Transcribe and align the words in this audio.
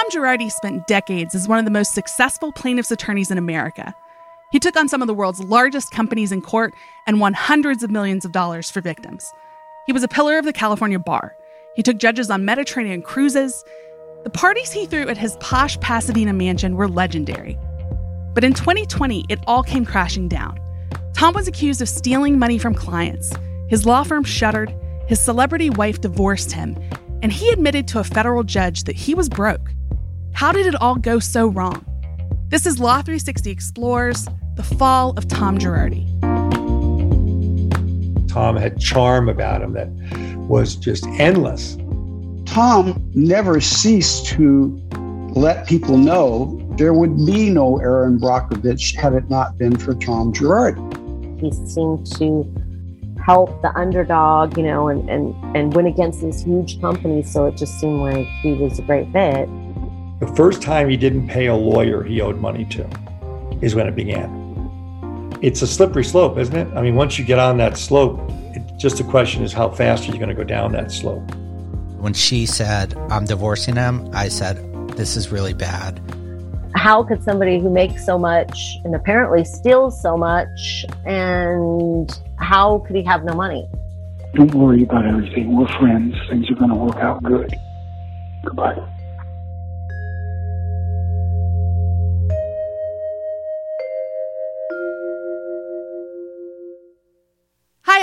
Tom 0.00 0.10
Girardi 0.10 0.50
spent 0.50 0.86
decades 0.86 1.34
as 1.34 1.46
one 1.46 1.58
of 1.58 1.66
the 1.66 1.70
most 1.70 1.92
successful 1.92 2.52
plaintiff's 2.52 2.90
attorneys 2.90 3.30
in 3.30 3.36
America. 3.36 3.94
He 4.50 4.58
took 4.58 4.74
on 4.76 4.88
some 4.88 5.02
of 5.02 5.08
the 5.08 5.14
world's 5.14 5.40
largest 5.40 5.90
companies 5.90 6.32
in 6.32 6.40
court 6.40 6.72
and 7.06 7.20
won 7.20 7.34
hundreds 7.34 7.82
of 7.82 7.90
millions 7.90 8.24
of 8.24 8.32
dollars 8.32 8.70
for 8.70 8.80
victims. 8.80 9.30
He 9.84 9.92
was 9.92 10.02
a 10.02 10.08
pillar 10.08 10.38
of 10.38 10.46
the 10.46 10.54
California 10.54 10.98
bar. 10.98 11.36
He 11.76 11.82
took 11.82 11.98
judges 11.98 12.30
on 12.30 12.46
Mediterranean 12.46 13.02
cruises. 13.02 13.62
The 14.24 14.30
parties 14.30 14.72
he 14.72 14.86
threw 14.86 15.06
at 15.06 15.18
his 15.18 15.36
posh 15.36 15.78
Pasadena 15.80 16.32
mansion 16.32 16.76
were 16.76 16.88
legendary. 16.88 17.58
But 18.32 18.44
in 18.44 18.54
2020, 18.54 19.26
it 19.28 19.40
all 19.46 19.62
came 19.62 19.84
crashing 19.84 20.28
down. 20.28 20.58
Tom 21.14 21.34
was 21.34 21.46
accused 21.46 21.82
of 21.82 21.90
stealing 21.90 22.38
money 22.38 22.56
from 22.56 22.74
clients. 22.74 23.34
His 23.68 23.84
law 23.84 24.04
firm 24.04 24.24
shuttered, 24.24 24.74
his 25.08 25.20
celebrity 25.20 25.68
wife 25.68 26.00
divorced 26.00 26.52
him, 26.52 26.78
and 27.22 27.30
he 27.30 27.50
admitted 27.50 27.86
to 27.88 27.98
a 27.98 28.04
federal 28.04 28.44
judge 28.44 28.84
that 28.84 28.96
he 28.96 29.14
was 29.14 29.28
broke. 29.28 29.74
How 30.40 30.52
did 30.52 30.64
it 30.64 30.74
all 30.80 30.94
go 30.94 31.18
so 31.18 31.48
wrong? 31.48 31.84
This 32.48 32.64
is 32.64 32.80
Law 32.80 33.02
360 33.02 33.50
Explores 33.50 34.26
The 34.54 34.62
Fall 34.62 35.12
of 35.18 35.28
Tom 35.28 35.58
Girardi. 35.58 36.06
Tom 38.26 38.56
had 38.56 38.80
charm 38.80 39.28
about 39.28 39.60
him 39.60 39.74
that 39.74 39.90
was 40.48 40.76
just 40.76 41.06
endless. 41.18 41.76
Tom 42.46 43.06
never 43.14 43.60
ceased 43.60 44.28
to 44.28 44.80
let 45.36 45.68
people 45.68 45.98
know 45.98 46.58
there 46.78 46.94
would 46.94 47.14
be 47.26 47.50
no 47.50 47.76
Erin 47.76 48.18
Brockovich 48.18 48.94
had 48.94 49.12
it 49.12 49.28
not 49.28 49.58
been 49.58 49.76
for 49.76 49.92
Tom 49.92 50.32
Girardi. 50.32 50.80
He 51.38 51.52
seemed 51.68 52.06
to 52.12 52.50
help 53.22 53.60
the 53.60 53.76
underdog, 53.76 54.56
you 54.56 54.62
know, 54.62 54.88
and, 54.88 55.06
and, 55.10 55.34
and 55.54 55.74
win 55.74 55.84
against 55.84 56.22
these 56.22 56.42
huge 56.42 56.80
companies. 56.80 57.30
So 57.30 57.44
it 57.44 57.58
just 57.58 57.78
seemed 57.78 58.00
like 58.00 58.26
he 58.40 58.54
was 58.54 58.78
a 58.78 58.82
great 58.82 59.12
fit. 59.12 59.46
The 60.20 60.26
first 60.36 60.60
time 60.60 60.90
he 60.90 60.98
didn't 60.98 61.28
pay 61.28 61.46
a 61.46 61.54
lawyer 61.54 62.02
he 62.02 62.20
owed 62.20 62.36
money 62.36 62.66
to 62.66 62.86
is 63.62 63.74
when 63.74 63.86
it 63.86 63.96
began. 63.96 65.38
It's 65.40 65.62
a 65.62 65.66
slippery 65.66 66.04
slope, 66.04 66.36
isn't 66.36 66.54
it? 66.54 66.68
I 66.76 66.82
mean, 66.82 66.94
once 66.94 67.18
you 67.18 67.24
get 67.24 67.38
on 67.38 67.56
that 67.56 67.78
slope, 67.78 68.20
it, 68.54 68.62
just 68.76 68.98
the 68.98 69.04
question 69.04 69.42
is 69.42 69.54
how 69.54 69.70
fast 69.70 70.06
are 70.06 70.12
you 70.12 70.18
going 70.18 70.28
to 70.28 70.34
go 70.34 70.44
down 70.44 70.72
that 70.72 70.92
slope? 70.92 71.22
When 71.96 72.12
she 72.12 72.44
said, 72.44 72.94
I'm 73.10 73.24
divorcing 73.24 73.76
him, 73.76 74.10
I 74.12 74.28
said, 74.28 74.58
this 74.90 75.16
is 75.16 75.32
really 75.32 75.54
bad. 75.54 75.98
How 76.74 77.02
could 77.02 77.22
somebody 77.22 77.58
who 77.58 77.70
makes 77.70 78.04
so 78.04 78.18
much 78.18 78.76
and 78.84 78.94
apparently 78.94 79.42
steals 79.42 80.02
so 80.02 80.18
much, 80.18 80.84
and 81.06 82.10
how 82.36 82.80
could 82.86 82.94
he 82.94 83.02
have 83.04 83.24
no 83.24 83.32
money? 83.32 83.66
Don't 84.34 84.54
worry 84.54 84.82
about 84.82 85.06
everything. 85.06 85.56
We're 85.56 85.66
friends. 85.78 86.14
Things 86.28 86.50
are 86.50 86.56
going 86.56 86.70
to 86.70 86.76
work 86.76 86.96
out 86.96 87.22
good. 87.22 87.54
Goodbye. 88.44 88.99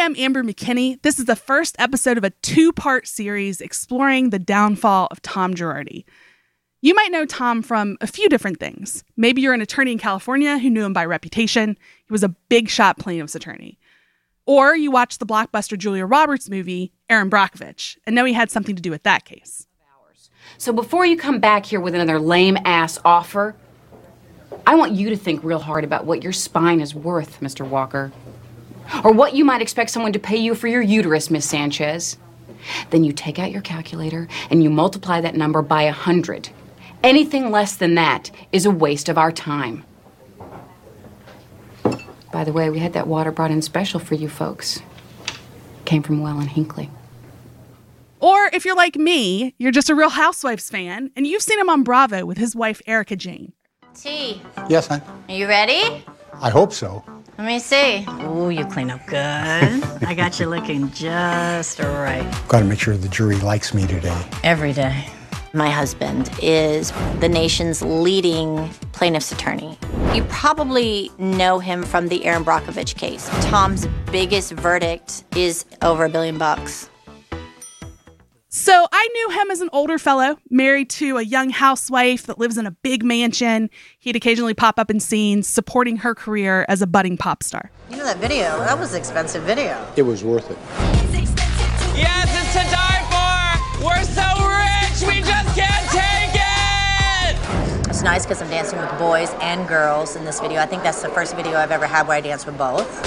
I'm 0.07 0.15
Amber 0.15 0.41
McKinney. 0.41 1.01
This 1.01 1.19
is 1.19 1.25
the 1.25 1.35
first 1.35 1.75
episode 1.79 2.17
of 2.17 2.23
a 2.23 2.29
two 2.29 2.71
part 2.71 3.07
series 3.07 3.59
exploring 3.59 4.29
the 4.29 4.39
downfall 4.39 5.09
of 5.11 5.21
Tom 5.21 5.53
Girardi. 5.53 6.05
You 6.79 6.93
might 6.95 7.11
know 7.11 7.25
Tom 7.25 7.61
from 7.61 7.97
a 7.99 8.07
few 8.07 8.29
different 8.29 8.57
things. 8.57 9.03
Maybe 9.17 9.41
you're 9.41 9.53
an 9.53 9.59
attorney 9.59 9.91
in 9.91 9.97
California 9.97 10.59
who 10.59 10.69
knew 10.69 10.85
him 10.85 10.93
by 10.93 11.03
reputation. 11.03 11.77
He 12.05 12.13
was 12.13 12.23
a 12.23 12.29
big 12.29 12.69
shot 12.69 12.97
plaintiff's 12.97 13.35
attorney. 13.35 13.79
Or 14.45 14.77
you 14.77 14.91
watched 14.91 15.19
the 15.19 15.25
blockbuster 15.25 15.77
Julia 15.77 16.05
Roberts 16.05 16.49
movie, 16.49 16.93
Erin 17.09 17.29
Brockovich, 17.29 17.97
and 18.05 18.15
know 18.15 18.23
he 18.23 18.31
had 18.31 18.49
something 18.49 18.77
to 18.77 18.81
do 18.81 18.91
with 18.91 19.03
that 19.03 19.25
case. 19.25 19.67
So 20.57 20.71
before 20.71 21.05
you 21.05 21.17
come 21.17 21.41
back 21.41 21.65
here 21.65 21.81
with 21.81 21.93
another 21.93 22.17
lame 22.17 22.57
ass 22.63 22.97
offer, 23.03 23.55
I 24.65 24.75
want 24.75 24.93
you 24.93 25.09
to 25.09 25.17
think 25.17 25.43
real 25.43 25.59
hard 25.59 25.83
about 25.83 26.05
what 26.05 26.23
your 26.23 26.31
spine 26.31 26.79
is 26.79 26.95
worth, 26.95 27.41
Mr. 27.41 27.67
Walker. 27.67 28.13
Or 29.03 29.11
what 29.11 29.33
you 29.33 29.43
might 29.45 29.61
expect 29.61 29.89
someone 29.89 30.13
to 30.13 30.19
pay 30.19 30.37
you 30.37 30.55
for 30.55 30.67
your 30.67 30.81
uterus, 30.81 31.29
Miss 31.29 31.47
Sanchez. 31.47 32.17
Then 32.89 33.03
you 33.03 33.11
take 33.13 33.39
out 33.39 33.51
your 33.51 33.61
calculator 33.61 34.27
and 34.49 34.63
you 34.63 34.69
multiply 34.69 35.21
that 35.21 35.35
number 35.35 35.61
by 35.61 35.83
a 35.83 35.91
hundred. 35.91 36.49
Anything 37.03 37.51
less 37.51 37.75
than 37.75 37.95
that 37.95 38.31
is 38.51 38.65
a 38.65 38.71
waste 38.71 39.07
of 39.09 39.17
our 39.17 39.31
time. 39.31 39.83
By 42.31 42.43
the 42.43 42.51
way, 42.51 42.69
we 42.69 42.79
had 42.79 42.93
that 42.93 43.07
water 43.07 43.31
brought 43.31 43.51
in 43.51 43.61
special 43.61 43.99
for 43.99 44.15
you 44.15 44.27
folks. 44.29 44.81
Came 45.85 46.03
from 46.03 46.21
Well 46.21 46.39
and 46.39 46.49
Hinkley. 46.49 46.89
Or 48.19 48.49
if 48.51 48.65
you're 48.65 48.75
like 48.75 48.95
me, 48.95 49.53
you're 49.57 49.71
just 49.71 49.89
a 49.89 49.95
Real 49.95 50.09
Housewives 50.09 50.69
fan, 50.69 51.11
and 51.15 51.25
you've 51.27 51.41
seen 51.43 51.59
him 51.59 51.69
on 51.69 51.83
Bravo 51.83 52.25
with 52.25 52.37
his 52.37 52.55
wife, 52.55 52.81
Erica 52.87 53.15
Jayne. 53.15 53.53
T, 53.93 54.41
Yes, 54.69 54.87
hon. 54.87 55.01
are 55.29 55.33
you 55.33 55.47
ready? 55.47 56.03
I 56.33 56.49
hope 56.49 56.73
so. 56.73 57.03
Let 57.37 57.45
me 57.45 57.59
see. 57.59 58.03
Oh, 58.07 58.49
you 58.49 58.65
clean 58.65 58.89
up 58.89 59.05
good. 59.05 59.15
I 59.15 60.15
got 60.15 60.39
you 60.39 60.47
looking 60.47 60.89
just 60.89 61.77
right. 61.77 62.27
Got 62.47 62.59
to 62.59 62.65
make 62.65 62.79
sure 62.79 62.97
the 62.97 63.07
jury 63.07 63.35
likes 63.37 63.75
me 63.75 63.85
today. 63.85 64.25
Every 64.43 64.73
day. 64.73 65.05
My 65.53 65.69
husband 65.69 66.31
is 66.41 66.91
the 67.19 67.29
nation's 67.29 67.83
leading 67.83 68.69
plaintiff's 68.91 69.31
attorney. 69.31 69.77
You 70.15 70.23
probably 70.29 71.11
know 71.19 71.59
him 71.59 71.83
from 71.83 72.07
the 72.07 72.25
Erin 72.25 72.43
Brockovich 72.43 72.95
case. 72.95 73.29
Tom's 73.45 73.85
biggest 74.11 74.53
verdict 74.53 75.23
is 75.35 75.65
over 75.83 76.05
a 76.05 76.09
billion 76.09 76.39
bucks. 76.39 76.89
So 78.57 78.87
I 78.91 79.07
knew 79.13 79.39
him 79.39 79.51
as 79.51 79.61
an 79.61 79.69
older 79.71 79.99
fellow, 79.99 80.39
married 80.49 80.89
to 80.89 81.17
a 81.17 81.21
young 81.21 81.51
housewife 81.51 82.25
that 82.25 82.39
lives 82.39 82.57
in 82.57 82.65
a 82.65 82.71
big 82.71 83.03
mansion. 83.03 83.69
He'd 83.99 84.15
occasionally 84.15 84.55
pop 84.55 84.79
up 84.79 84.89
in 84.89 84.99
scenes 84.99 85.47
supporting 85.47 85.97
her 85.97 86.15
career 86.15 86.65
as 86.67 86.81
a 86.81 86.87
budding 86.87 87.17
pop 87.17 87.43
star. 87.43 87.69
You 87.91 87.97
know 87.97 88.03
that 88.05 88.17
video? 88.17 88.57
That 88.57 88.79
was 88.79 88.93
an 88.93 88.99
expensive 88.99 89.43
video. 89.43 89.87
It 89.95 90.01
was 90.01 90.23
worth 90.23 90.49
it. 90.49 90.57
Yes, 91.95 92.27
it's 92.33 92.53
to 92.53 92.63
die 92.73 93.05
for! 93.13 93.85
We're 93.85 94.03
so 94.03 94.25
rich, 94.41 95.07
we 95.07 95.21
just 95.21 95.55
can't 95.55 95.89
take 95.91 96.33
it! 96.33 97.89
It's 97.89 98.01
nice 98.01 98.25
because 98.25 98.41
I'm 98.41 98.49
dancing 98.49 98.79
with 98.79 98.89
boys 98.97 99.29
and 99.39 99.67
girls 99.67 100.15
in 100.15 100.25
this 100.25 100.39
video. 100.39 100.59
I 100.59 100.65
think 100.65 100.81
that's 100.81 101.03
the 101.03 101.09
first 101.09 101.35
video 101.35 101.59
I've 101.59 101.71
ever 101.71 101.85
had 101.85 102.07
where 102.07 102.17
I 102.17 102.21
dance 102.21 102.47
with 102.47 102.57
both. 102.57 103.05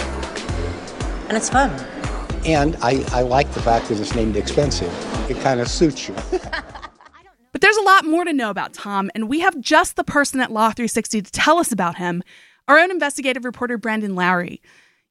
And 1.29 1.37
it's 1.37 1.51
fun. 1.51 1.73
And 2.47 2.77
I, 2.83 3.05
I 3.11 3.23
like 3.23 3.51
the 3.51 3.61
fact 3.61 3.89
that 3.89 3.99
it's 3.99 4.15
named 4.15 4.37
expensive. 4.37 5.10
It 5.31 5.41
kind 5.43 5.61
of 5.61 5.69
suits 5.69 6.09
you. 6.09 6.15
But 7.53 7.63
there's 7.63 7.77
a 7.77 7.83
lot 7.83 8.05
more 8.05 8.25
to 8.25 8.33
know 8.33 8.51
about 8.51 8.73
Tom, 8.73 9.11
and 9.15 9.29
we 9.29 9.41
have 9.41 9.61
just 9.61 9.97
the 9.97 10.05
person 10.05 10.41
at 10.41 10.53
Law 10.53 10.71
360 10.71 11.23
to 11.23 11.33
tell 11.33 11.59
us 11.59 11.73
about 11.73 11.97
him 11.97 12.23
our 12.69 12.79
own 12.79 12.91
investigative 12.91 13.45
reporter, 13.45 13.77
Brandon 13.77 14.13
Lowrey. 14.13 14.61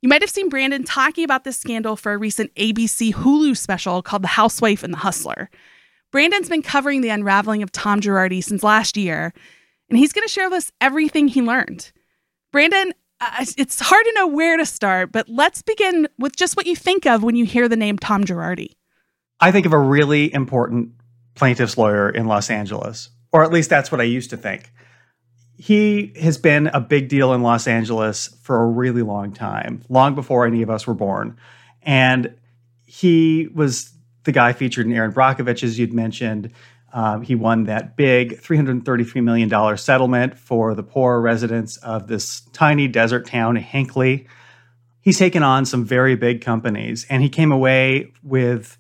You 0.02 0.07
might 0.07 0.22
have 0.22 0.30
seen 0.30 0.47
Brandon 0.47 0.85
talking 0.85 1.25
about 1.25 1.44
this 1.44 1.59
scandal 1.59 1.97
for 1.97 2.13
a 2.13 2.18
recent 2.18 2.56
ABC 2.56 3.13
Hulu 3.13 3.57
special 3.57 4.02
called 4.02 4.22
The 4.22 4.30
Housewife 4.30 4.84
and 4.84 4.94
the 4.94 5.00
Hustler. 5.00 5.50
Brandon's 6.12 6.47
been 6.47 6.62
covering 6.62 7.01
the 7.01 7.09
unraveling 7.09 7.62
of 7.62 7.74
Tom 7.74 8.00
Girardi 8.00 8.41
since 8.41 8.63
last 8.63 8.96
year, 8.96 9.34
and 9.90 10.00
he's 10.00 10.13
going 10.13 10.25
to 10.25 10.31
share 10.31 10.50
with 10.50 10.57
us 10.57 10.72
everything 10.80 11.28
he 11.28 11.41
learned. 11.41 11.91
Brandon, 12.53 12.94
uh, 13.19 13.46
it's 13.57 13.81
hard 13.81 14.06
to 14.06 14.13
know 14.13 14.28
where 14.28 14.56
to 14.56 14.66
start, 14.66 15.12
but 15.12 15.28
let's 15.28 15.62
begin 15.62 16.07
with 16.18 16.38
just 16.38 16.56
what 16.56 16.66
you 16.66 16.75
think 16.75 17.06
of 17.06 17.22
when 17.22 17.36
you 17.36 17.46
hear 17.46 17.68
the 17.68 17.75
name 17.75 18.00
Tom 18.00 18.24
Girardi. 18.24 18.75
I 19.39 19.51
think 19.51 19.66
of 19.66 19.73
a 19.73 19.79
really 19.79 20.33
important 20.33 20.91
plaintiff's 21.35 21.77
lawyer 21.77 22.09
in 22.09 22.25
Los 22.27 22.50
Angeles, 22.50 23.09
or 23.31 23.44
at 23.44 23.51
least 23.51 23.69
that's 23.69 23.91
what 23.91 24.01
I 24.01 24.05
used 24.05 24.31
to 24.31 24.38
think. 24.38 24.72
He 25.57 26.13
has 26.22 26.38
been 26.38 26.67
a 26.67 26.79
big 26.79 27.09
deal 27.09 27.33
in 27.33 27.41
Los 27.41 27.67
Angeles 27.67 28.27
for 28.41 28.61
a 28.61 28.66
really 28.66 29.01
long 29.01 29.31
time, 29.31 29.83
long 29.89 30.16
before 30.16 30.45
any 30.45 30.61
of 30.61 30.69
us 30.69 30.88
were 30.88 30.94
born. 30.94 31.38
And 31.81 32.35
he 32.85 33.47
was 33.53 33.94
the 34.24 34.31
guy 34.31 34.53
featured 34.53 34.86
in 34.86 34.94
Erin 34.94 35.13
Brockovich, 35.13 35.63
as 35.63 35.80
you'd 35.80 35.94
mentioned. 35.94 36.51
Um, 36.92 37.21
he 37.21 37.35
won 37.35 37.65
that 37.65 37.95
big 37.95 38.42
$333 38.42 39.24
million 39.24 39.77
settlement 39.77 40.38
for 40.38 40.74
the 40.74 40.83
poor 40.83 41.21
residents 41.21 41.77
of 41.77 42.07
this 42.07 42.42
tiny 42.51 42.88
desert 42.88 43.27
town, 43.27 43.57
Hinkley. 43.57 44.27
He's 45.01 45.19
taken 45.19 45.44
on 45.44 45.65
some 45.65 45.85
very 45.85 46.15
big 46.15 46.42
companies, 46.42 47.06
and 47.09 47.21
he 47.21 47.30
came 47.30 47.51
away 47.51 48.12
with 48.24 48.77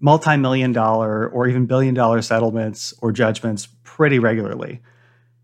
multi 0.00 0.36
million 0.36 0.72
dollar 0.72 1.28
or 1.28 1.48
even 1.48 1.66
billion 1.66 1.94
dollar 1.94 2.22
settlements 2.22 2.94
or 3.00 3.12
judgments 3.12 3.68
pretty 3.84 4.18
regularly. 4.18 4.80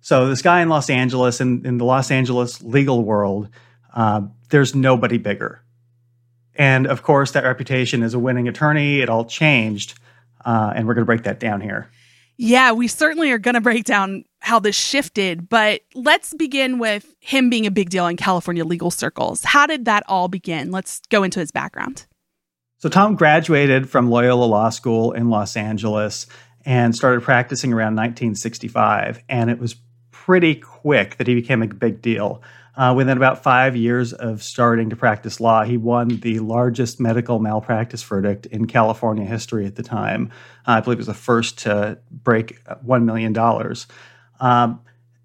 So, 0.00 0.28
this 0.28 0.42
guy 0.42 0.60
in 0.60 0.68
Los 0.68 0.90
Angeles, 0.90 1.40
in, 1.40 1.64
in 1.64 1.78
the 1.78 1.84
Los 1.84 2.10
Angeles 2.10 2.62
legal 2.62 3.04
world, 3.04 3.48
uh, 3.94 4.22
there's 4.50 4.74
nobody 4.74 5.18
bigger. 5.18 5.62
And 6.56 6.86
of 6.86 7.02
course, 7.02 7.32
that 7.32 7.44
reputation 7.44 8.02
as 8.02 8.14
a 8.14 8.18
winning 8.18 8.46
attorney, 8.46 9.00
it 9.00 9.08
all 9.08 9.24
changed. 9.24 9.98
Uh, 10.44 10.72
and 10.76 10.86
we're 10.86 10.94
going 10.94 11.02
to 11.02 11.06
break 11.06 11.22
that 11.22 11.40
down 11.40 11.60
here. 11.60 11.90
Yeah, 12.36 12.72
we 12.72 12.88
certainly 12.88 13.30
are 13.30 13.38
going 13.38 13.54
to 13.54 13.60
break 13.60 13.84
down 13.84 14.24
how 14.40 14.58
this 14.58 14.76
shifted, 14.76 15.48
but 15.48 15.82
let's 15.94 16.34
begin 16.34 16.78
with 16.78 17.14
him 17.20 17.48
being 17.48 17.64
a 17.64 17.70
big 17.70 17.90
deal 17.90 18.06
in 18.08 18.16
California 18.16 18.64
legal 18.64 18.90
circles. 18.90 19.44
How 19.44 19.66
did 19.66 19.84
that 19.84 20.02
all 20.08 20.28
begin? 20.28 20.72
Let's 20.72 21.00
go 21.10 21.22
into 21.22 21.38
his 21.38 21.52
background. 21.52 22.06
So, 22.84 22.90
Tom 22.90 23.14
graduated 23.14 23.88
from 23.88 24.10
Loyola 24.10 24.44
Law 24.44 24.68
School 24.68 25.12
in 25.12 25.30
Los 25.30 25.56
Angeles, 25.56 26.26
and 26.66 26.94
started 26.94 27.22
practicing 27.22 27.72
around 27.72 27.96
1965. 27.96 29.24
And 29.26 29.48
it 29.48 29.58
was 29.58 29.76
pretty 30.10 30.56
quick 30.56 31.16
that 31.16 31.26
he 31.26 31.34
became 31.34 31.62
a 31.62 31.66
big 31.66 32.02
deal. 32.02 32.42
Uh, 32.76 32.92
within 32.94 33.16
about 33.16 33.42
five 33.42 33.74
years 33.74 34.12
of 34.12 34.42
starting 34.42 34.90
to 34.90 34.96
practice 34.96 35.40
law, 35.40 35.64
he 35.64 35.78
won 35.78 36.08
the 36.08 36.40
largest 36.40 37.00
medical 37.00 37.38
malpractice 37.38 38.02
verdict 38.02 38.44
in 38.44 38.66
California 38.66 39.24
history 39.24 39.64
at 39.64 39.76
the 39.76 39.82
time. 39.82 40.30
Uh, 40.68 40.72
I 40.72 40.80
believe 40.80 40.98
it 40.98 41.00
was 41.00 41.06
the 41.06 41.14
first 41.14 41.60
to 41.60 41.96
break 42.10 42.62
$1 42.66 43.04
million. 43.04 43.34
Um, 44.40 44.80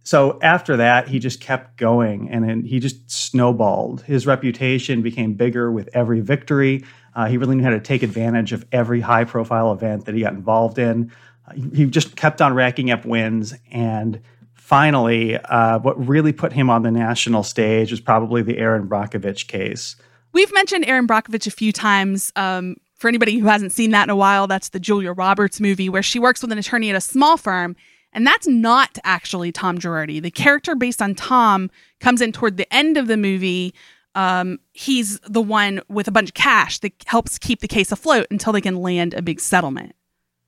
so 0.06 0.40
after 0.42 0.78
that, 0.78 1.10
he 1.10 1.20
just 1.20 1.42
kept 1.42 1.78
going 1.78 2.30
and 2.30 2.66
he 2.66 2.80
just 2.80 3.12
snowballed. 3.12 4.02
His 4.04 4.26
reputation 4.26 5.02
became 5.02 5.34
bigger 5.34 5.70
with 5.72 5.90
every 5.94 6.22
victory. 6.22 6.86
Uh, 7.16 7.28
he 7.28 7.38
really 7.38 7.56
knew 7.56 7.64
how 7.64 7.70
to 7.70 7.80
take 7.80 8.04
advantage 8.04 8.54
of 8.54 8.66
every 8.72 9.02
high 9.02 9.24
profile 9.24 9.72
event 9.74 10.06
that 10.06 10.16
he 10.16 10.22
got 10.22 10.34
involved 10.34 10.80
in. 10.80 11.12
Uh, 11.48 11.54
he 11.74 11.86
just 11.86 12.16
kept 12.16 12.42
on 12.42 12.54
racking 12.54 12.92
up 12.92 13.06
wins 13.06 13.54
and 13.72 14.22
finally, 14.70 15.36
uh, 15.36 15.80
what 15.80 16.08
really 16.08 16.32
put 16.32 16.54
him 16.54 16.70
on 16.70 16.84
the 16.84 16.92
national 16.92 17.42
stage 17.42 17.90
was 17.90 18.00
probably 18.00 18.44
the 18.44 18.60
Erin 18.60 18.88
Brockovich 18.88 19.48
case. 19.48 19.96
We've 20.32 20.54
mentioned 20.54 20.86
Erin 20.86 21.08
Brockovich 21.08 21.48
a 21.48 21.52
few 21.52 21.72
times. 21.72 22.32
Um, 22.36 22.76
for 22.96 23.08
anybody 23.08 23.40
who 23.40 23.48
hasn't 23.48 23.72
seen 23.72 23.90
that 23.92 24.04
in 24.04 24.10
a 24.12 24.16
while, 24.16 24.46
that's 24.46 24.70
the 24.70 24.80
Julia 24.80 25.12
Roberts 25.12 25.60
movie 25.60 25.90
where 25.90 26.04
she 26.04 26.20
works 26.20 26.44
with 26.44 26.52
an 26.52 26.60
attorney 26.60 26.92
at 26.92 26.96
a 26.96 27.02
small 27.02 27.36
firm. 27.36 27.76
And 28.14 28.28
that's 28.28 28.48
not 28.48 29.00
actually 29.04 29.52
Tom 29.52 29.80
Girardi. 29.80 30.22
The 30.22 30.30
character 30.30 30.76
based 30.76 31.02
on 31.02 31.16
Tom 31.16 31.72
comes 32.00 32.22
in 32.22 32.32
toward 32.32 32.58
the 32.58 32.72
end 32.72 32.96
of 32.96 33.08
the 33.08 33.18
movie. 33.18 33.74
Um, 34.16 34.60
he's 34.74 35.20
the 35.22 35.42
one 35.42 35.82
with 35.88 36.08
a 36.08 36.12
bunch 36.12 36.30
of 36.30 36.34
cash 36.34 36.80
that 36.80 36.94
helps 37.06 37.38
keep 37.38 37.62
the 37.62 37.68
case 37.68 37.92
afloat 37.92 38.28
until 38.32 38.54
they 38.54 38.62
can 38.62 38.78
land 38.78 39.14
a 39.14 39.22
big 39.22 39.40
settlement. 39.40 39.94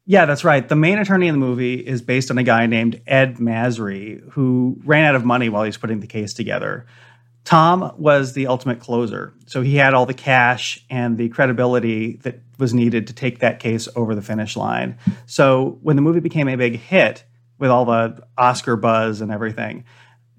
Yeah, 0.06 0.26
that's 0.26 0.44
right. 0.44 0.68
The 0.68 0.76
main 0.76 0.98
attorney 0.98 1.28
in 1.28 1.36
the 1.36 1.40
movie 1.40 1.76
is 1.76 2.02
based 2.02 2.32
on 2.32 2.38
a 2.38 2.44
guy 2.44 2.66
named 2.66 3.02
Ed 3.06 3.40
Masry 3.40 4.22
who 4.32 4.80
ran 4.84 5.06
out 5.06 5.16
of 5.16 5.24
money 5.24 5.48
while 5.48 5.64
he 5.64 5.68
was 5.68 5.78
putting 5.78 6.00
the 6.00 6.08
case 6.08 6.34
together. 6.34 6.86
Tom 7.44 7.94
was 7.98 8.34
the 8.34 8.48
ultimate 8.48 8.80
closer. 8.80 9.34
So 9.46 9.62
he 9.62 9.76
had 9.76 9.94
all 9.94 10.06
the 10.06 10.14
cash 10.14 10.84
and 10.90 11.18
the 11.18 11.30
credibility 11.30 12.18
that 12.18 12.40
was 12.58 12.74
needed 12.74 13.08
to 13.08 13.14
take 13.14 13.40
that 13.40 13.60
case 13.60 13.88
over 13.96 14.14
the 14.14 14.22
finish 14.22 14.56
line. 14.56 14.98
So 15.26 15.80
when 15.82 15.96
the 15.96 16.02
movie 16.02 16.20
became 16.20 16.48
a 16.48 16.56
big 16.56 16.78
hit 16.78 17.24
with 17.58 17.72
all 17.72 17.86
the 17.86 18.24
Oscar 18.38 18.76
buzz 18.76 19.22
and 19.22 19.32
everything, 19.32 19.86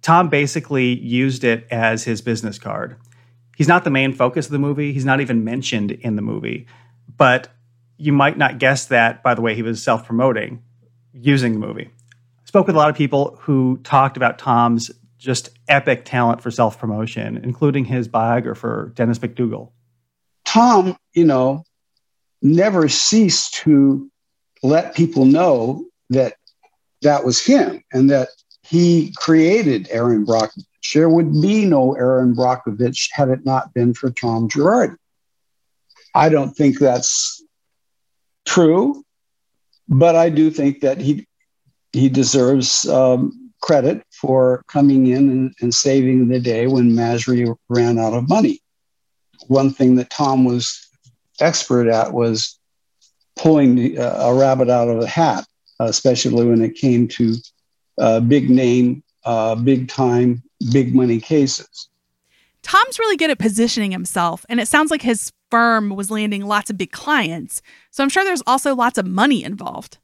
Tom 0.01 0.29
basically 0.29 0.99
used 0.99 1.45
it 1.45 1.67
as 1.71 2.05
his 2.05 2.21
business 2.21 2.59
card. 2.59 2.97
He's 3.63 3.69
not 3.69 3.85
the 3.85 3.91
main 3.91 4.13
focus 4.13 4.47
of 4.47 4.51
the 4.51 4.59
movie, 4.59 4.93
he's 4.93 5.05
not 5.05 5.21
even 5.21 5.45
mentioned 5.45 5.93
in 5.93 6.17
the 6.17 6.23
movie. 6.23 6.67
But 7.17 7.47
you 7.97 8.13
might 8.13 8.37
not 8.37 8.59
guess 8.59 8.87
that 8.87 9.23
by 9.23 9.35
the 9.35 9.41
way 9.41 9.55
he 9.55 9.63
was 9.63 9.81
self 9.81 10.05
promoting 10.05 10.65
using 11.13 11.53
the 11.53 11.65
movie. 11.65 11.89
I 11.89 12.45
spoke 12.45 12.67
with 12.67 12.75
a 12.75 12.79
lot 12.81 12.91
of 12.91 12.97
people 12.97 13.39
who 13.41 13.79
talked 13.85 14.17
about 14.17 14.41
Tom's 14.41 14.91
just 15.17 15.51
epic 15.69 16.05
talent 16.05 16.41
for 16.41 16.51
self 16.51 16.77
promotion, 16.77 17.37
including 17.37 17.85
his 17.85 18.09
biographer, 18.09 18.91
Dennis 18.97 19.21
McDougal. 19.21 19.71
Tom, 20.45 20.97
you 21.15 21.25
know, 21.25 21.63
never 22.43 22.89
ceased 22.89 23.55
to 23.59 24.11
let 24.65 24.97
people 24.97 25.25
know 25.25 25.85
that 26.11 26.35
that 27.03 27.25
was 27.25 27.41
him 27.41 27.81
and 27.93 28.11
that 28.11 28.31
he 28.73 29.13
created 29.19 29.87
Erin 29.91 30.25
Brockovich. 30.25 30.95
There 30.95 31.11
would 31.11 31.31
be 31.43 31.67
no 31.67 31.93
Erin 31.93 32.35
Brockovich 32.35 33.11
had 33.13 33.29
it 33.29 33.45
not 33.45 33.75
been 33.75 33.93
for 33.93 34.11
Tom 34.11 34.49
Girardi. 34.49 34.97
I 36.15 36.31
don't 36.31 36.57
think 36.57 36.79
that's 36.79 37.45
true, 38.47 39.05
but 39.91 40.17
I 40.17 40.31
do 40.31 40.51
think 40.51 40.81
that 40.81 40.97
he 40.97 41.27
he 41.93 42.09
deserves 42.09 42.89
um, 42.89 43.53
credit 43.61 44.05
for 44.11 44.63
coming 44.69 45.09
in 45.09 45.29
and, 45.29 45.55
and, 45.61 45.75
saving 45.75 46.29
the 46.29 46.41
day 46.41 46.67
when 46.67 46.97
Masry 46.97 47.55
ran 47.69 47.99
out 47.99 48.15
of 48.15 48.27
money. 48.27 48.61
One 49.49 49.71
thing 49.71 49.97
that 49.97 50.09
Tom 50.09 50.47
was 50.47 50.89
expert 51.41 51.89
at 51.89 52.15
was 52.15 52.59
pulling 53.37 53.99
uh, 53.99 54.17
a 54.19 54.35
rabbit 54.35 54.71
out 54.71 54.89
of 54.89 55.03
a 55.03 55.07
hat, 55.07 55.45
especially 55.79 56.47
when 56.47 56.63
it 56.63 56.75
came 56.75 57.07
to 57.09 57.35
uh, 58.03 58.19
big 58.21 58.51
name, 58.51 59.03
uh, 59.25 59.55
big 59.55 59.89
time, 59.89 60.43
big 60.73 60.95
money 60.95 61.21
cases. 61.21 61.89
Tom's 62.63 62.99
really 62.99 63.17
good 63.17 63.31
at 63.31 63.39
positioning 63.39 63.93
himself, 63.93 64.45
and 64.49 64.61
it 64.61 64.69
sounds 64.69 64.91
like 64.91 65.03
his 65.03 65.33
firm 65.51 65.91
was 65.91 66.11
landing 66.11 66.45
lots 66.45 66.69
of 66.69 66.77
big 66.77 66.91
clients. 66.91 67.63
So 67.91 68.03
I'm 68.03 68.09
sure 68.09 68.25
there's 68.25 68.43
also 68.47 68.75
lots 68.75 68.99
of 68.99 69.07
money 69.07 69.45
involved. 69.45 69.99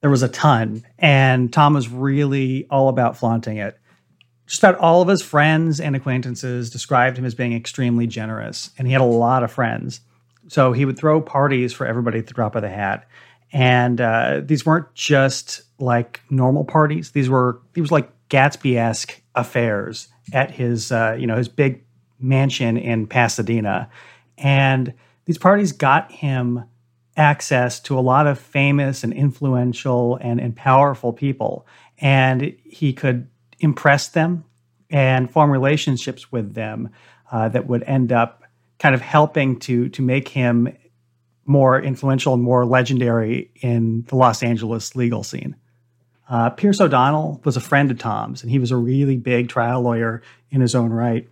There 0.00 0.10
was 0.10 0.22
a 0.22 0.28
ton, 0.28 0.84
and 0.98 1.52
Tom 1.52 1.74
was 1.74 1.88
really 1.88 2.66
all 2.70 2.88
about 2.88 3.16
flaunting 3.16 3.58
it. 3.58 3.78
Just 4.46 4.62
about 4.62 4.78
all 4.78 5.02
of 5.02 5.08
his 5.08 5.22
friends 5.22 5.78
and 5.78 5.94
acquaintances 5.94 6.70
described 6.70 7.18
him 7.18 7.24
as 7.24 7.34
being 7.34 7.52
extremely 7.52 8.06
generous, 8.08 8.70
and 8.78 8.86
he 8.86 8.92
had 8.92 9.02
a 9.02 9.04
lot 9.04 9.44
of 9.44 9.52
friends. 9.52 10.00
So 10.48 10.72
he 10.72 10.84
would 10.84 10.98
throw 10.98 11.20
parties 11.20 11.72
for 11.72 11.86
everybody 11.86 12.18
at 12.18 12.26
the 12.26 12.34
drop 12.34 12.56
of 12.56 12.62
the 12.62 12.68
hat. 12.68 13.06
And 13.52 14.00
uh, 14.00 14.40
these 14.44 14.64
weren't 14.66 14.92
just 14.94 15.62
like 15.78 16.20
normal 16.30 16.64
parties; 16.64 17.12
these 17.12 17.28
were 17.28 17.60
these 17.72 17.90
were 17.90 17.98
like 17.98 18.10
Gatsby-esque 18.28 19.20
affairs 19.34 20.08
at 20.32 20.50
his 20.50 20.92
uh, 20.92 21.16
you 21.18 21.26
know 21.26 21.36
his 21.36 21.48
big 21.48 21.84
mansion 22.20 22.76
in 22.76 23.06
Pasadena. 23.06 23.88
And 24.36 24.94
these 25.24 25.38
parties 25.38 25.72
got 25.72 26.10
him 26.12 26.64
access 27.16 27.80
to 27.80 27.98
a 27.98 28.00
lot 28.00 28.26
of 28.26 28.38
famous 28.38 29.02
and 29.02 29.12
influential 29.12 30.16
and, 30.20 30.40
and 30.40 30.54
powerful 30.54 31.12
people. 31.12 31.66
And 31.98 32.56
he 32.64 32.92
could 32.92 33.28
impress 33.58 34.08
them 34.08 34.44
and 34.90 35.30
form 35.30 35.50
relationships 35.50 36.30
with 36.30 36.54
them 36.54 36.90
uh, 37.30 37.48
that 37.48 37.66
would 37.66 37.82
end 37.82 38.12
up 38.12 38.44
kind 38.78 38.94
of 38.94 39.00
helping 39.00 39.58
to, 39.58 39.88
to 39.88 40.02
make 40.02 40.28
him 40.28 40.74
more 41.44 41.80
influential 41.80 42.34
and 42.34 42.42
more 42.42 42.64
legendary 42.64 43.50
in 43.56 44.04
the 44.08 44.16
Los 44.16 44.42
Angeles 44.42 44.94
legal 44.94 45.24
scene. 45.24 45.56
Uh, 46.28 46.50
Pierce 46.50 46.80
O'Donnell 46.80 47.40
was 47.44 47.56
a 47.56 47.60
friend 47.60 47.90
of 47.90 47.98
Tom's, 47.98 48.42
and 48.42 48.50
he 48.50 48.58
was 48.58 48.70
a 48.70 48.76
really 48.76 49.16
big 49.16 49.48
trial 49.48 49.80
lawyer 49.80 50.22
in 50.50 50.60
his 50.60 50.74
own 50.74 50.90
right. 50.90 51.26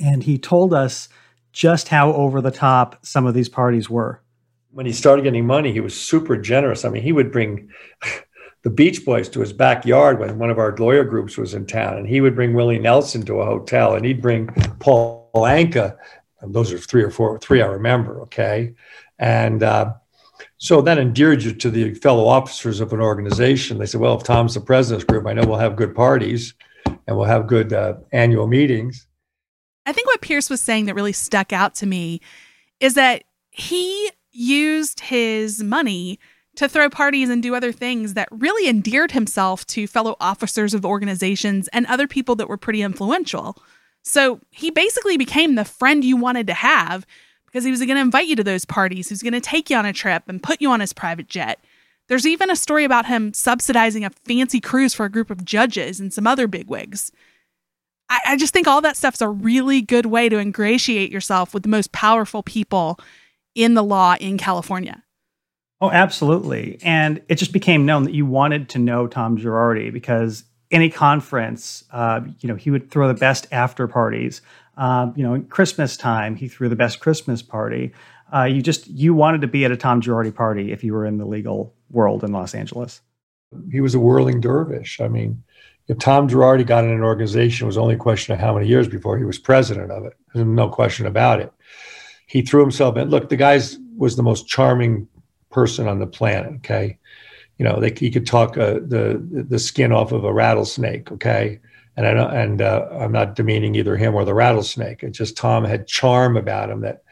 And 0.00 0.22
he 0.22 0.38
told 0.38 0.72
us 0.72 1.08
just 1.52 1.88
how 1.88 2.12
over 2.12 2.40
the 2.40 2.50
top 2.50 3.04
some 3.04 3.26
of 3.26 3.34
these 3.34 3.48
parties 3.48 3.88
were. 3.88 4.22
When 4.70 4.86
he 4.86 4.92
started 4.92 5.22
getting 5.22 5.46
money, 5.46 5.72
he 5.72 5.80
was 5.80 5.98
super 5.98 6.36
generous. 6.36 6.84
I 6.84 6.88
mean, 6.88 7.02
he 7.02 7.12
would 7.12 7.30
bring 7.30 7.70
the 8.62 8.70
Beach 8.70 9.04
Boys 9.04 9.28
to 9.28 9.40
his 9.40 9.52
backyard 9.52 10.18
when 10.18 10.38
one 10.38 10.50
of 10.50 10.58
our 10.58 10.74
lawyer 10.76 11.04
groups 11.04 11.36
was 11.36 11.54
in 11.54 11.66
town, 11.66 11.98
and 11.98 12.08
he 12.08 12.20
would 12.20 12.34
bring 12.34 12.54
Willie 12.54 12.78
Nelson 12.78 13.24
to 13.26 13.40
a 13.40 13.44
hotel, 13.44 13.94
and 13.94 14.04
he'd 14.04 14.22
bring 14.22 14.48
Paul 14.80 15.30
Anka. 15.34 15.96
And 16.40 16.54
those 16.54 16.72
are 16.72 16.78
three 16.78 17.02
or 17.02 17.10
four, 17.10 17.38
three 17.38 17.62
I 17.62 17.66
remember, 17.66 18.22
okay? 18.22 18.74
And 19.18 19.62
uh, 19.62 19.94
so 20.64 20.80
that 20.80 20.96
endeared 20.96 21.42
you 21.42 21.52
to 21.52 21.68
the 21.68 21.92
fellow 21.92 22.26
officers 22.26 22.80
of 22.80 22.94
an 22.94 23.00
organization. 23.00 23.76
They 23.76 23.84
said, 23.84 24.00
well, 24.00 24.16
if 24.16 24.22
Tom's 24.24 24.54
the 24.54 24.62
president's 24.62 25.04
group, 25.04 25.26
I 25.26 25.34
know 25.34 25.44
we'll 25.46 25.58
have 25.58 25.76
good 25.76 25.94
parties 25.94 26.54
and 26.86 27.18
we'll 27.18 27.26
have 27.26 27.46
good 27.46 27.74
uh, 27.74 27.96
annual 28.12 28.46
meetings. 28.46 29.06
I 29.84 29.92
think 29.92 30.08
what 30.08 30.22
Pierce 30.22 30.48
was 30.48 30.62
saying 30.62 30.86
that 30.86 30.94
really 30.94 31.12
stuck 31.12 31.52
out 31.52 31.74
to 31.74 31.86
me 31.86 32.22
is 32.80 32.94
that 32.94 33.24
he 33.50 34.10
used 34.32 35.00
his 35.00 35.62
money 35.62 36.18
to 36.56 36.66
throw 36.66 36.88
parties 36.88 37.28
and 37.28 37.42
do 37.42 37.54
other 37.54 37.70
things 37.70 38.14
that 38.14 38.30
really 38.30 38.66
endeared 38.66 39.12
himself 39.12 39.66
to 39.66 39.86
fellow 39.86 40.16
officers 40.18 40.72
of 40.72 40.86
organizations 40.86 41.68
and 41.74 41.84
other 41.88 42.08
people 42.08 42.36
that 42.36 42.48
were 42.48 42.56
pretty 42.56 42.80
influential. 42.80 43.62
So 44.02 44.40
he 44.48 44.70
basically 44.70 45.18
became 45.18 45.56
the 45.56 45.66
friend 45.66 46.02
you 46.02 46.16
wanted 46.16 46.46
to 46.46 46.54
have 46.54 47.04
because 47.54 47.64
he 47.64 47.70
was 47.70 47.78
going 47.78 47.94
to 47.94 48.00
invite 48.00 48.26
you 48.26 48.34
to 48.34 48.42
those 48.42 48.64
parties. 48.64 49.08
He 49.08 49.12
was 49.12 49.22
going 49.22 49.32
to 49.32 49.40
take 49.40 49.70
you 49.70 49.76
on 49.76 49.86
a 49.86 49.92
trip 49.92 50.24
and 50.26 50.42
put 50.42 50.60
you 50.60 50.72
on 50.72 50.80
his 50.80 50.92
private 50.92 51.28
jet. 51.28 51.60
There's 52.08 52.26
even 52.26 52.50
a 52.50 52.56
story 52.56 52.82
about 52.82 53.06
him 53.06 53.32
subsidizing 53.32 54.04
a 54.04 54.10
fancy 54.10 54.60
cruise 54.60 54.92
for 54.92 55.06
a 55.06 55.10
group 55.10 55.30
of 55.30 55.44
judges 55.44 56.00
and 56.00 56.12
some 56.12 56.26
other 56.26 56.48
bigwigs. 56.48 57.12
I, 58.10 58.18
I 58.26 58.36
just 58.36 58.52
think 58.52 58.66
all 58.66 58.80
that 58.80 58.96
stuff's 58.96 59.20
a 59.20 59.28
really 59.28 59.82
good 59.82 60.06
way 60.06 60.28
to 60.28 60.38
ingratiate 60.38 61.12
yourself 61.12 61.54
with 61.54 61.62
the 61.62 61.68
most 61.68 61.92
powerful 61.92 62.42
people 62.42 62.98
in 63.54 63.74
the 63.74 63.84
law 63.84 64.16
in 64.18 64.36
California. 64.36 65.04
Oh, 65.80 65.92
absolutely. 65.92 66.80
And 66.82 67.22
it 67.28 67.36
just 67.36 67.52
became 67.52 67.86
known 67.86 68.02
that 68.02 68.14
you 68.14 68.26
wanted 68.26 68.68
to 68.70 68.80
know 68.80 69.06
Tom 69.06 69.38
Girardi 69.38 69.92
because 69.92 70.42
any 70.72 70.90
conference, 70.90 71.84
uh, 71.92 72.22
you 72.40 72.48
know, 72.48 72.56
he 72.56 72.72
would 72.72 72.90
throw 72.90 73.06
the 73.06 73.14
best 73.14 73.46
after 73.52 73.86
parties. 73.86 74.42
Um, 74.76 75.14
you 75.16 75.22
know, 75.22 75.40
Christmas 75.48 75.96
time, 75.96 76.36
he 76.36 76.48
threw 76.48 76.68
the 76.68 76.76
best 76.76 77.00
Christmas 77.00 77.42
party. 77.42 77.92
Uh, 78.34 78.44
you 78.44 78.62
just 78.62 78.88
you 78.88 79.14
wanted 79.14 79.40
to 79.42 79.46
be 79.46 79.64
at 79.64 79.70
a 79.70 79.76
Tom 79.76 80.00
Girardi 80.00 80.34
party 80.34 80.72
if 80.72 80.82
you 80.82 80.92
were 80.92 81.06
in 81.06 81.18
the 81.18 81.26
legal 81.26 81.74
world 81.90 82.24
in 82.24 82.32
Los 82.32 82.54
Angeles. 82.54 83.00
He 83.70 83.80
was 83.80 83.94
a 83.94 84.00
whirling 84.00 84.40
dervish. 84.40 85.00
I 85.00 85.06
mean, 85.08 85.42
if 85.86 85.98
Tom 85.98 86.28
Girardi 86.28 86.66
got 86.66 86.84
in 86.84 86.90
an 86.90 87.02
organization, 87.02 87.66
it 87.66 87.68
was 87.68 87.78
only 87.78 87.94
a 87.94 87.98
question 87.98 88.34
of 88.34 88.40
how 88.40 88.54
many 88.54 88.66
years 88.66 88.88
before 88.88 89.16
he 89.18 89.24
was 89.24 89.38
president 89.38 89.92
of 89.92 90.04
it. 90.06 90.14
There's 90.34 90.46
no 90.46 90.68
question 90.68 91.06
about 91.06 91.40
it. 91.40 91.52
He 92.26 92.42
threw 92.42 92.62
himself 92.62 92.96
in. 92.96 93.10
Look, 93.10 93.28
the 93.28 93.36
guy 93.36 93.60
was 93.96 94.16
the 94.16 94.22
most 94.22 94.48
charming 94.48 95.06
person 95.50 95.86
on 95.86 96.00
the 96.00 96.06
planet. 96.06 96.54
Okay. 96.56 96.98
you 97.58 97.64
know, 97.64 97.78
they, 97.78 97.94
he 97.96 98.10
could 98.10 98.26
talk 98.26 98.58
uh, 98.58 98.74
the 98.74 99.22
the 99.48 99.58
skin 99.58 99.92
off 99.92 100.12
of 100.12 100.24
a 100.24 100.32
rattlesnake. 100.32 101.12
Okay, 101.12 101.60
and 101.96 102.06
I 102.06 102.14
don't, 102.14 102.34
and 102.34 102.62
uh, 102.62 102.88
I'm 102.92 103.12
not 103.12 103.36
demeaning 103.36 103.74
either 103.74 103.96
him 103.96 104.14
or 104.14 104.24
the 104.24 104.34
rattlesnake. 104.34 105.02
It's 105.02 105.18
just 105.18 105.36
Tom 105.36 105.64
had 105.64 105.86
charm 105.86 106.36
about 106.36 106.70
him 106.70 106.80
that 106.80 107.02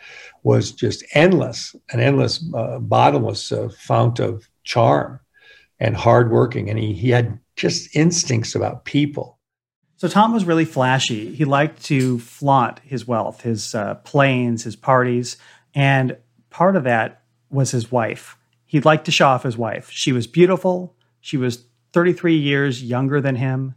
was 0.42 0.72
just 0.72 1.04
endless, 1.14 1.76
an 1.92 2.00
endless, 2.00 2.44
uh, 2.54 2.78
bottomless 2.78 3.52
uh, 3.52 3.68
fount 3.78 4.18
of 4.18 4.48
charm, 4.64 5.20
and 5.78 5.96
hardworking. 5.96 6.68
And 6.68 6.78
he 6.78 6.92
he 6.94 7.10
had 7.10 7.38
just 7.56 7.94
instincts 7.94 8.54
about 8.54 8.84
people. 8.84 9.38
So 9.96 10.08
Tom 10.08 10.32
was 10.32 10.44
really 10.44 10.64
flashy. 10.64 11.32
He 11.32 11.44
liked 11.44 11.84
to 11.84 12.18
flaunt 12.18 12.80
his 12.80 13.06
wealth, 13.06 13.42
his 13.42 13.72
uh, 13.72 13.94
planes, 13.96 14.64
his 14.64 14.74
parties, 14.74 15.36
and 15.74 16.16
part 16.50 16.74
of 16.74 16.84
that 16.84 17.22
was 17.50 17.70
his 17.70 17.92
wife. 17.92 18.36
He 18.66 18.80
liked 18.80 19.04
to 19.04 19.12
show 19.12 19.28
off 19.28 19.44
his 19.44 19.56
wife. 19.56 19.90
She 19.90 20.12
was 20.12 20.26
beautiful. 20.26 20.96
She 21.20 21.36
was 21.36 21.66
33 21.92 22.36
years 22.36 22.82
younger 22.82 23.20
than 23.20 23.36
him, 23.36 23.74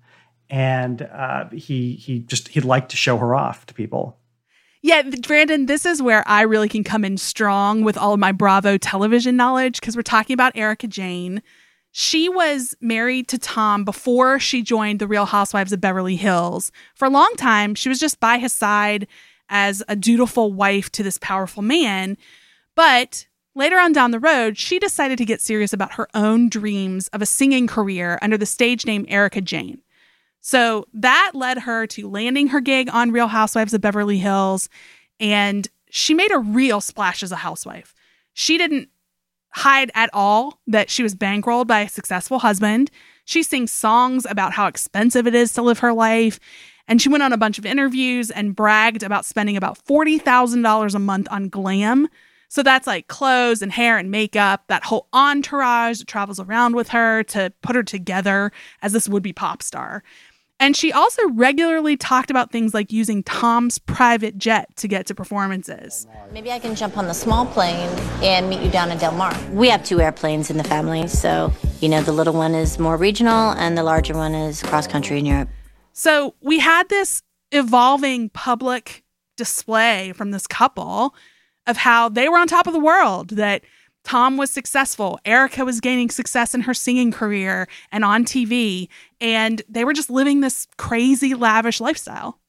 and 0.50 1.02
uh, 1.02 1.50
he 1.50 1.94
he 1.96 2.20
just 2.20 2.50
he 2.50 2.62
liked 2.62 2.92
to 2.92 2.98
show 2.98 3.18
her 3.18 3.36
off 3.36 3.66
to 3.68 3.74
people. 3.74 4.18
Yeah, 4.82 5.02
Brandon, 5.02 5.66
this 5.66 5.86
is 5.86 6.02
where 6.02 6.24
I 6.28 6.44
really 6.44 6.70
can 6.70 6.84
come 6.84 7.04
in 7.04 7.18
strong 7.18 7.84
with 7.84 7.98
all 7.98 8.14
of 8.14 8.20
my 8.20 8.32
Bravo 8.32 8.78
television 8.78 9.36
knowledge 9.36 9.80
because 9.80 9.96
we're 9.96 10.04
talking 10.04 10.36
about 10.36 10.56
Erica 10.56 10.86
Jayne. 10.88 11.42
she 11.98 12.28
was 12.28 12.76
married 12.82 13.28
to 13.30 13.38
Tom 13.38 13.86
before 13.86 14.38
she 14.38 14.62
joined 14.62 15.00
the 15.00 15.08
Real 15.08 15.26
Housewives 15.26 15.72
of 15.72 15.80
Beverly 15.80 16.18
Hills. 16.18 16.72
For 16.94 17.06
a 17.06 17.10
long 17.10 17.34
time, 17.38 17.74
she 17.74 17.88
was 17.88 18.00
just 18.00 18.20
by 18.20 18.38
his 18.38 18.52
side 18.52 19.08
as 19.48 19.82
a 19.88 19.96
dutiful 19.96 20.52
wife 20.52 20.92
to 20.92 21.04
this 21.04 21.18
powerful 21.18 21.64
man. 21.64 22.18
But 22.76 23.28
later 23.56 23.78
on 23.78 23.94
down 23.94 24.12
the 24.12 24.20
road, 24.20 24.58
she 24.58 24.78
decided 24.78 25.18
to 25.20 25.26
get 25.26 25.40
serious 25.40 25.72
about 25.72 25.94
her 25.94 26.10
own 26.14 26.50
dreams 26.50 27.08
of 27.08 27.22
a 27.22 27.26
singing 27.26 27.66
career 27.66 28.20
under 28.22 28.38
the 28.38 28.46
stage 28.46 28.86
name 28.86 29.06
Erica 29.08 29.40
Jayne. 29.40 29.82
So 30.46 30.86
that 30.94 31.32
led 31.34 31.58
her 31.58 31.88
to 31.88 32.08
landing 32.08 32.50
her 32.50 32.62
gig 32.62 32.88
on 32.94 33.10
Real 33.10 33.30
Housewives 33.30 33.74
of 33.74 33.82
Beverly 33.82 34.20
Hills, 34.20 34.70
and 35.20 35.68
she 35.90 36.14
made 36.14 36.32
a 36.32 36.38
real 36.38 36.82
splash 36.82 37.24
as 37.24 37.32
a 37.32 37.38
housewife. 37.38 37.96
She 38.36 38.60
didn't 38.60 38.90
hide 39.56 39.90
at 39.96 40.12
all 40.14 40.60
that 40.68 40.92
she 40.92 41.02
was 41.02 41.16
bankrolled 41.16 41.66
by 41.66 41.80
a 41.80 41.90
successful 41.90 42.38
husband. 42.38 42.92
She 43.26 43.42
sings 43.42 43.72
songs 43.72 44.28
about 44.30 44.54
how 44.54 44.68
expensive 44.68 45.26
it 45.26 45.34
is 45.34 45.52
to 45.54 45.64
live 45.64 45.80
her 45.80 45.94
life. 45.94 46.40
And 46.88 47.02
she 47.02 47.10
went 47.10 47.24
on 47.24 47.34
a 47.34 47.38
bunch 47.38 47.58
of 47.58 47.66
interviews 47.66 48.30
and 48.30 48.56
bragged 48.56 49.02
about 49.02 49.26
spending 49.26 49.58
about 49.58 49.84
$40,000 49.84 50.94
a 50.94 51.00
month 51.00 51.28
on 51.32 51.50
glam. 51.50 52.08
So 52.50 52.62
that's 52.62 52.86
like 52.86 53.08
clothes 53.08 53.64
and 53.64 53.72
hair 53.72 53.98
and 53.98 54.12
makeup, 54.12 54.66
that 54.68 54.84
whole 54.84 55.08
entourage 55.12 55.98
that 55.98 56.08
travels 56.08 56.40
around 56.40 56.76
with 56.76 56.90
her 56.90 57.24
to 57.24 57.52
put 57.64 57.76
her 57.76 57.82
together 57.82 58.52
as 58.84 58.94
this 58.94 59.10
would 59.10 59.24
be 59.24 59.34
pop 59.34 59.64
star. 59.64 60.04
And 60.60 60.76
she 60.76 60.92
also 60.94 61.22
regularly 61.32 61.98
talked 61.98 62.32
about 62.32 62.50
things 62.50 62.74
like 62.74 62.92
using 62.92 63.24
Tom's 63.24 63.78
private 63.78 64.38
jet 64.38 64.74
to 64.78 64.88
get 64.88 65.06
to 65.08 65.16
performances. 65.16 66.08
Maybe 66.32 66.52
I 66.52 66.60
can 66.60 66.76
jump 66.76 66.98
on 66.98 67.08
the 67.08 67.14
small 67.14 67.46
plane 67.46 67.90
and 68.24 68.50
meet 68.50 68.62
you 68.62 68.72
down 68.72 68.90
in 68.90 68.98
Del 68.98 69.12
Mar. 69.12 69.38
We 69.52 69.70
have 69.70 69.84
two 69.84 70.00
airplanes 70.00 70.50
in 70.50 70.58
the 70.58 70.64
family, 70.64 71.08
so, 71.08 71.52
you 71.82 71.90
know, 71.90 72.02
the 72.02 72.14
little 72.14 72.34
one 72.34 72.56
is 72.56 72.80
more 72.80 72.96
regional 72.96 73.52
and 73.52 73.78
the 73.78 73.84
larger 73.84 74.14
one 74.14 74.34
is 74.34 74.64
cross 74.64 74.88
country 74.88 75.20
in 75.20 75.26
Europe. 75.26 75.50
So 75.92 76.36
we 76.42 76.60
had 76.60 76.88
this 76.88 77.22
evolving 77.52 78.30
public 78.30 79.04
display 79.36 80.14
from 80.14 80.32
this 80.32 80.48
couple 80.48 81.14
of 81.68 81.78
how 81.78 82.08
they 82.08 82.30
were 82.30 82.38
on 82.38 82.48
top 82.48 82.68
of 82.68 82.74
the 82.74 82.80
world, 82.80 83.32
that 83.32 83.64
Tom 84.06 84.38
was 84.38 84.52
successful. 84.52 85.20
Erica 85.26 85.66
was 85.66 85.82
gaining 85.82 86.10
success 86.10 86.54
in 86.56 86.62
her 86.62 86.74
singing 86.74 87.12
career 87.12 87.68
and 87.92 88.06
on 88.06 88.24
TV. 88.24 88.88
And 89.20 89.62
they 89.68 89.84
were 89.84 89.94
just 89.94 90.10
living 90.10 90.40
this 90.40 90.68
crazy, 90.78 91.34
lavish 91.34 91.82
lifestyle. 91.82 92.40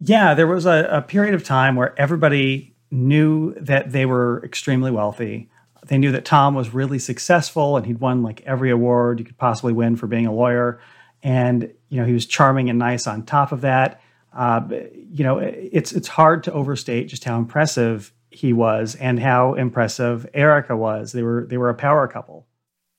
Yeah, 0.00 0.34
there 0.34 0.46
was 0.46 0.66
a, 0.66 0.88
a 0.90 1.02
period 1.02 1.34
of 1.34 1.44
time 1.44 1.76
where 1.76 1.98
everybody 2.00 2.74
knew 2.90 3.54
that 3.54 3.92
they 3.92 4.06
were 4.06 4.42
extremely 4.44 4.90
wealthy. 4.90 5.50
They 5.86 5.98
knew 5.98 6.12
that 6.12 6.24
Tom 6.24 6.54
was 6.54 6.72
really 6.72 6.98
successful 6.98 7.76
and 7.76 7.84
he'd 7.86 8.00
won 8.00 8.22
like 8.22 8.40
every 8.42 8.70
award 8.70 9.18
you 9.18 9.24
could 9.24 9.38
possibly 9.38 9.72
win 9.72 9.96
for 9.96 10.06
being 10.06 10.26
a 10.26 10.32
lawyer. 10.32 10.80
And, 11.22 11.72
you 11.88 12.00
know, 12.00 12.06
he 12.06 12.12
was 12.12 12.26
charming 12.26 12.70
and 12.70 12.78
nice 12.78 13.06
on 13.06 13.24
top 13.24 13.52
of 13.52 13.60
that. 13.60 14.00
Uh, 14.32 14.62
you 15.10 15.22
know, 15.22 15.38
it's 15.38 15.92
it's 15.92 16.08
hard 16.08 16.42
to 16.44 16.52
overstate 16.52 17.06
just 17.06 17.22
how 17.22 17.38
impressive 17.38 18.12
he 18.34 18.52
was 18.52 18.94
and 18.96 19.18
how 19.18 19.54
impressive 19.54 20.26
Erica 20.34 20.76
was. 20.76 21.12
They 21.12 21.22
were 21.22 21.46
they 21.48 21.56
were 21.56 21.70
a 21.70 21.74
power 21.74 22.06
couple. 22.08 22.46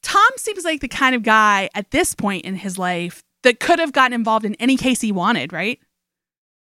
Tom 0.02 0.30
seems 0.38 0.64
like 0.64 0.82
the 0.82 0.88
kind 0.88 1.16
of 1.16 1.24
guy 1.24 1.70
at 1.74 1.92
this 1.92 2.14
point 2.14 2.46
in 2.46 2.56
his 2.56 2.78
life 2.78 3.24
that 3.44 3.60
could 3.60 3.80
have 3.80 3.92
gotten 3.92 4.14
involved 4.14 4.46
in 4.46 4.56
any 4.56 4.78
case 4.78 5.02
he 5.02 5.12
wanted, 5.12 5.52
right? 5.52 5.80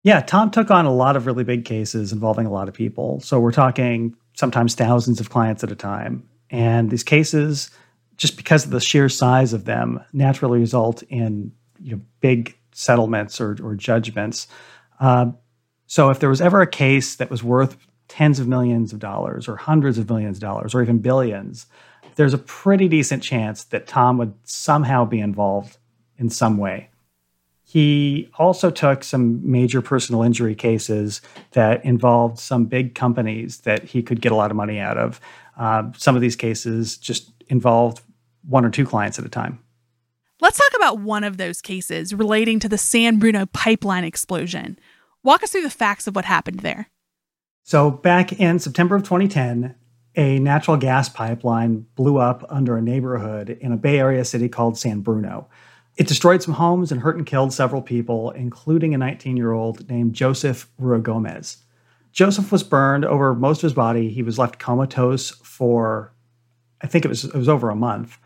Yeah, 0.04 0.22
Tom 0.22 0.52
took 0.52 0.70
on 0.70 0.86
a 0.86 0.94
lot 0.94 1.16
of 1.16 1.26
really 1.26 1.44
big 1.44 1.66
cases 1.66 2.12
involving 2.12 2.46
a 2.46 2.52
lot 2.52 2.68
of 2.68 2.74
people. 2.74 3.22
So 3.22 3.40
we're 3.40 3.52
talking 3.52 4.16
sometimes 4.34 4.76
thousands 4.76 5.20
of 5.20 5.30
clients 5.30 5.64
at 5.64 5.72
a 5.72 5.76
time. 5.76 6.28
And 6.50 6.90
these 6.90 7.04
cases, 7.04 7.70
just 8.18 8.38
because 8.38 8.66
of 8.66 8.72
the 8.72 8.82
sheer 8.82 9.08
size 9.08 9.54
of 9.54 9.66
them, 9.66 10.04
naturally 10.12 10.60
result 10.60 11.04
in 11.04 11.52
you 11.82 11.96
know, 11.96 12.02
big 12.20 12.58
settlements 12.74 13.40
or, 13.40 13.58
or 13.64 13.76
judgments. 13.76 14.48
Uh, 15.00 15.32
so 15.88 16.10
if 16.10 16.20
there 16.20 16.30
was 16.30 16.42
ever 16.42 16.62
a 16.62 16.68
case 16.68 17.16
that 17.16 17.30
was 17.30 17.44
worth 17.44 17.78
tens 18.14 18.40
of 18.40 18.48
millions 18.48 18.94
of 18.94 19.00
dollars 19.00 19.48
or 19.48 19.56
hundreds 19.56 19.98
of 19.98 20.08
millions 20.08 20.38
of 20.38 20.42
dollars 20.42 20.76
or 20.76 20.84
even 20.84 21.00
billions, 21.00 21.66
there's 22.14 22.36
a 22.36 22.38
pretty 22.38 22.88
decent 22.88 23.24
chance 23.24 23.64
that 23.64 23.88
Tom 23.88 24.20
would 24.20 24.36
somehow 24.44 25.04
be 25.04 25.20
involved 25.20 25.78
in 26.20 26.30
some 26.30 26.58
way. 26.60 26.92
He 27.64 28.30
also 28.38 28.70
took 28.70 29.04
some 29.04 29.50
major 29.50 29.82
personal 29.82 30.22
injury 30.22 30.54
cases 30.54 31.22
that 31.54 31.84
involved 31.84 32.38
some 32.38 32.66
big 32.66 32.94
companies 32.94 33.62
that 33.62 33.84
he 33.84 34.04
could 34.04 34.22
get 34.22 34.32
a 34.32 34.36
lot 34.36 34.52
of 34.52 34.58
money 34.58 34.80
out 34.80 35.00
of. 35.00 35.20
Uh, 35.58 35.92
some 35.98 36.16
of 36.16 36.22
these 36.22 36.36
cases 36.36 36.98
just 36.98 37.32
involved 37.48 38.02
one 38.48 38.64
or 38.64 38.70
two 38.70 38.86
clients 38.86 39.18
at 39.18 39.26
a 39.26 39.30
time. 39.30 39.58
Let's 40.40 40.60
talk 40.60 40.76
about 40.76 41.00
one 41.00 41.24
of 41.24 41.38
those 41.38 41.62
cases 41.62 42.14
relating 42.14 42.60
to 42.60 42.70
the 42.70 42.78
San 42.78 43.18
Bruno 43.18 43.48
pipeline 43.48 44.04
explosion. 44.04 44.78
Walk 45.24 45.42
us 45.42 45.52
through 45.52 45.64
the 45.64 45.72
facts 45.72 46.06
of 46.06 46.16
what 46.16 46.26
happened 46.26 46.60
there. 46.60 46.90
So, 47.64 47.90
back 47.90 48.34
in 48.34 48.60
September 48.60 48.96
of 48.96 49.04
2010, 49.04 49.76
a 50.16 50.38
natural 50.40 50.78
gas 50.78 51.08
pipeline 51.10 51.86
blew 51.96 52.18
up 52.18 52.46
under 52.50 52.78
a 52.78 52.82
neighborhood 52.82 53.58
in 53.62 53.72
a 53.72 53.78
Bay 53.78 54.00
Area 54.00 54.26
city 54.26 54.50
called 54.50 54.78
San 54.78 55.00
Bruno. 55.00 55.48
It 55.96 56.08
destroyed 56.08 56.44
some 56.44 56.56
homes 56.56 56.92
and 56.92 57.02
hurt 57.02 57.16
and 57.16 57.26
killed 57.26 57.54
several 57.54 57.82
people, 57.82 58.32
including 58.32 58.94
a 58.94 58.98
19 58.98 59.38
year 59.38 59.54
old 59.54 59.90
named 59.90 60.14
Joseph 60.14 60.68
Ruigomez. 60.80 61.58
Joseph 62.12 62.52
was 62.52 62.64
burned 62.64 63.06
over 63.06 63.34
most 63.34 63.60
of 63.60 63.64
his 63.64 63.74
body. 63.74 64.10
He 64.10 64.24
was 64.24 64.38
left 64.38 64.60
comatose 64.60 65.32
for, 65.32 66.14
I 66.82 66.88
think 66.88 67.06
it 67.06 67.08
was, 67.08 67.24
it 67.24 67.34
was 67.34 67.50
over 67.50 67.70
a 67.70 67.76
month. 67.76 68.20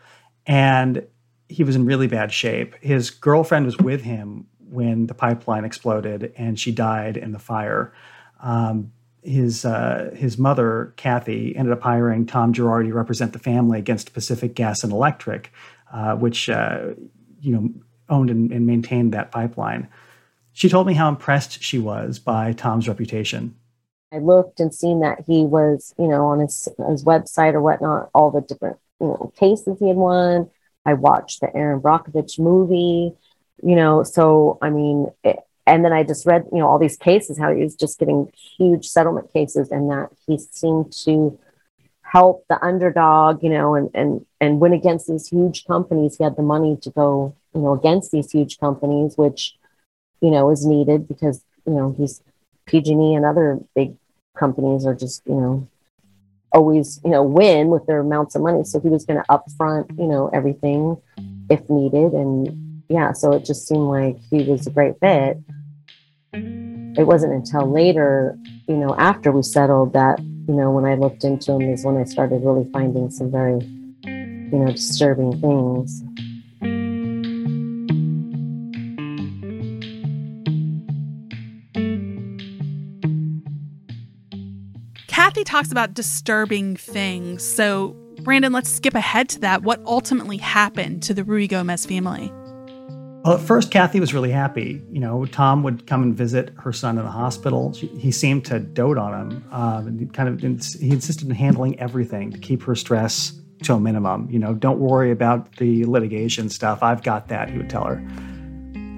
And 0.46 1.06
he 1.48 1.62
was 1.62 1.76
in 1.76 1.86
really 1.86 2.06
bad 2.06 2.32
shape. 2.32 2.74
His 2.80 3.10
girlfriend 3.10 3.66
was 3.66 3.78
with 3.78 4.02
him 4.02 4.46
when 4.58 5.06
the 5.06 5.14
pipeline 5.14 5.64
exploded 5.64 6.32
and 6.36 6.58
she 6.58 6.72
died 6.72 7.16
in 7.16 7.32
the 7.32 7.38
fire. 7.38 7.94
Um, 8.40 8.92
his 9.22 9.64
uh, 9.64 10.14
his 10.16 10.38
mother 10.38 10.92
Kathy 10.96 11.56
ended 11.56 11.72
up 11.72 11.82
hiring 11.82 12.26
Tom 12.26 12.52
Girardi 12.52 12.88
to 12.88 12.94
represent 12.94 13.32
the 13.32 13.38
family 13.38 13.78
against 13.78 14.14
Pacific 14.14 14.54
Gas 14.54 14.84
and 14.84 14.92
Electric, 14.92 15.52
uh, 15.92 16.14
which 16.14 16.48
uh, 16.48 16.94
you 17.40 17.52
know 17.52 17.70
owned 18.08 18.30
and, 18.30 18.50
and, 18.52 18.66
maintained 18.66 19.12
that 19.12 19.30
pipeline. 19.30 19.88
She 20.52 20.68
told 20.68 20.86
me 20.86 20.94
how 20.94 21.08
impressed 21.08 21.62
she 21.62 21.78
was 21.78 22.18
by 22.18 22.52
Tom's 22.52 22.88
reputation. 22.88 23.54
I 24.12 24.18
looked 24.18 24.60
and 24.60 24.74
seen 24.74 25.00
that 25.00 25.24
he 25.26 25.44
was, 25.44 25.94
you 25.98 26.08
know, 26.08 26.26
on 26.26 26.40
his 26.40 26.68
his 26.88 27.04
website 27.04 27.54
or 27.54 27.60
whatnot, 27.60 28.10
all 28.14 28.30
the 28.30 28.40
different 28.40 28.78
you 29.00 29.08
know, 29.08 29.32
cases 29.36 29.78
he 29.78 29.88
had 29.88 29.96
won. 29.96 30.50
I 30.86 30.94
watched 30.94 31.40
the 31.40 31.54
Erin 31.54 31.80
Brockovich 31.80 32.38
movie, 32.38 33.12
you 33.62 33.76
know, 33.76 34.02
so 34.02 34.58
I 34.62 34.70
mean, 34.70 35.08
it, 35.22 35.38
and 35.68 35.84
then 35.84 35.92
I 35.92 36.02
just 36.02 36.24
read, 36.24 36.46
you 36.50 36.58
know, 36.58 36.66
all 36.66 36.78
these 36.78 36.96
cases, 36.96 37.38
how 37.38 37.54
he 37.54 37.62
was 37.62 37.76
just 37.76 37.98
getting 37.98 38.32
huge 38.56 38.88
settlement 38.88 39.30
cases 39.34 39.70
and 39.70 39.90
that 39.90 40.08
he 40.26 40.38
seemed 40.38 40.92
to 41.04 41.38
help 42.00 42.46
the 42.48 42.62
underdog, 42.64 43.42
you 43.42 43.50
know, 43.50 43.74
and, 43.74 43.90
and, 43.92 44.24
and 44.40 44.60
win 44.60 44.72
against 44.72 45.08
these 45.08 45.28
huge 45.28 45.66
companies. 45.66 46.16
He 46.16 46.24
had 46.24 46.36
the 46.36 46.42
money 46.42 46.78
to 46.80 46.90
go, 46.90 47.36
you 47.54 47.60
know, 47.60 47.74
against 47.74 48.12
these 48.12 48.30
huge 48.30 48.58
companies, 48.58 49.18
which, 49.18 49.58
you 50.22 50.30
know, 50.30 50.50
is 50.50 50.64
needed 50.64 51.06
because, 51.06 51.44
you 51.66 51.74
know, 51.74 51.94
he's 51.98 52.22
PG&E 52.64 53.14
and 53.14 53.26
other 53.26 53.58
big 53.74 53.94
companies 54.38 54.86
are 54.86 54.94
just, 54.94 55.20
you 55.26 55.34
know, 55.34 55.68
always, 56.50 56.98
you 57.04 57.10
know, 57.10 57.22
win 57.22 57.68
with 57.68 57.84
their 57.84 58.00
amounts 58.00 58.34
of 58.34 58.40
money. 58.40 58.64
So 58.64 58.80
he 58.80 58.88
was 58.88 59.04
going 59.04 59.20
to 59.22 59.28
upfront, 59.28 59.98
you 59.98 60.06
know, 60.06 60.28
everything 60.28 60.96
if 61.50 61.68
needed. 61.68 62.14
And 62.14 62.84
yeah, 62.88 63.12
so 63.12 63.32
it 63.32 63.44
just 63.44 63.68
seemed 63.68 63.88
like 63.88 64.16
he 64.30 64.44
was 64.44 64.66
a 64.66 64.70
great 64.70 64.98
fit 64.98 65.38
it 66.32 67.06
wasn't 67.06 67.32
until 67.32 67.70
later, 67.70 68.38
you 68.66 68.76
know, 68.76 68.94
after 68.96 69.32
we 69.32 69.42
settled 69.42 69.92
that, 69.92 70.18
you 70.20 70.54
know, 70.54 70.70
when 70.70 70.84
I 70.84 70.94
looked 70.94 71.24
into 71.24 71.52
him 71.52 71.62
is 71.72 71.84
when 71.84 71.96
I 71.96 72.04
started 72.04 72.42
really 72.42 72.68
finding 72.72 73.10
some 73.10 73.30
very 73.30 73.60
you 74.52 74.58
know, 74.58 74.72
disturbing 74.72 75.32
things. 75.40 76.02
Kathy 85.06 85.44
talks 85.44 85.70
about 85.70 85.94
disturbing 85.94 86.76
things. 86.76 87.42
So, 87.44 87.96
Brandon, 88.22 88.52
let's 88.52 88.70
skip 88.70 88.94
ahead 88.94 89.28
to 89.30 89.40
that. 89.40 89.62
What 89.62 89.80
ultimately 89.84 90.38
happened 90.38 91.02
to 91.04 91.14
the 91.14 91.22
Ruigomez 91.22 91.86
family? 91.86 92.32
Well, 93.28 93.36
at 93.36 93.44
first, 93.44 93.70
Kathy 93.70 94.00
was 94.00 94.14
really 94.14 94.30
happy. 94.30 94.80
You 94.90 95.00
know, 95.00 95.26
Tom 95.26 95.62
would 95.62 95.86
come 95.86 96.02
and 96.02 96.16
visit 96.16 96.50
her 96.56 96.72
son 96.72 96.96
in 96.96 97.04
the 97.04 97.10
hospital. 97.10 97.74
She, 97.74 97.86
he 97.88 98.10
seemed 98.10 98.46
to 98.46 98.58
dote 98.58 98.96
on 98.96 99.12
him. 99.12 99.44
Um, 99.52 99.86
and 99.86 100.14
kind 100.14 100.30
of, 100.30 100.40
he 100.40 100.88
insisted 100.88 101.28
in 101.28 101.34
handling 101.34 101.78
everything 101.78 102.32
to 102.32 102.38
keep 102.38 102.62
her 102.62 102.74
stress 102.74 103.38
to 103.64 103.74
a 103.74 103.80
minimum. 103.80 104.30
You 104.30 104.38
know, 104.38 104.54
don't 104.54 104.78
worry 104.78 105.10
about 105.10 105.56
the 105.56 105.84
litigation 105.84 106.48
stuff. 106.48 106.82
I've 106.82 107.02
got 107.02 107.28
that. 107.28 107.50
He 107.50 107.58
would 107.58 107.68
tell 107.68 107.84
her. 107.84 108.02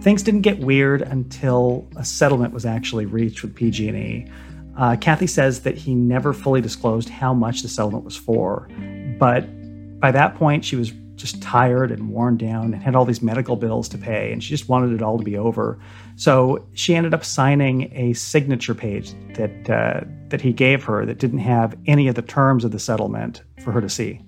Things 0.01 0.23
didn't 0.23 0.43
get 0.43 0.61
weird 0.61 1.03
until 1.03 1.89
a 1.97 2.05
settlement 2.05 2.55
was 2.55 2.65
actually 2.65 3.07
reached 3.07 3.43
with 3.43 3.57
PG&E. 3.57 4.29
Uh, 4.77 4.95
Kathy 5.01 5.27
says 5.27 5.63
that 5.63 5.77
he 5.77 5.93
never 5.97 6.33
fully 6.33 6.61
disclosed 6.61 7.09
how 7.09 7.35
much 7.35 7.63
the 7.63 7.69
settlement 7.69 8.05
was 8.05 8.15
for, 8.15 8.69
but 9.19 9.45
by 9.99 10.13
that 10.13 10.37
point, 10.37 10.65
she 10.65 10.77
was 10.77 10.93
just 11.21 11.43
tired 11.43 11.91
and 11.91 12.09
worn 12.09 12.37
down 12.37 12.73
and 12.75 12.83
had 12.83 12.95
all 12.95 13.05
these 13.05 13.23
medical 13.23 13.57
bills 13.57 13.89
to 13.91 13.99
pay, 13.99 14.33
and 14.33 14.43
she 14.43 14.51
just 14.51 14.69
wanted 14.69 14.93
it 14.93 15.03
all 15.03 15.19
to 15.19 15.25
be 15.25 15.37
over. 15.37 15.79
So 16.17 16.67
she 16.75 16.95
ended 16.95 17.15
up 17.15 17.25
signing 17.25 17.93
a 17.95 18.13
signature 18.15 18.75
page 18.75 19.13
that 19.35 19.71
uh, 19.71 20.01
that 20.29 20.41
he 20.41 20.53
gave 20.53 20.85
her 20.85 21.07
that 21.07 21.19
didn't 21.19 21.39
have 21.39 21.77
any 21.87 22.09
of 22.09 22.15
the 22.15 22.23
terms 22.23 22.65
of 22.65 22.71
the 22.71 22.79
settlement 22.79 23.43
for 23.63 23.73
her 23.73 23.81
to 23.81 23.89
see. 23.89 24.21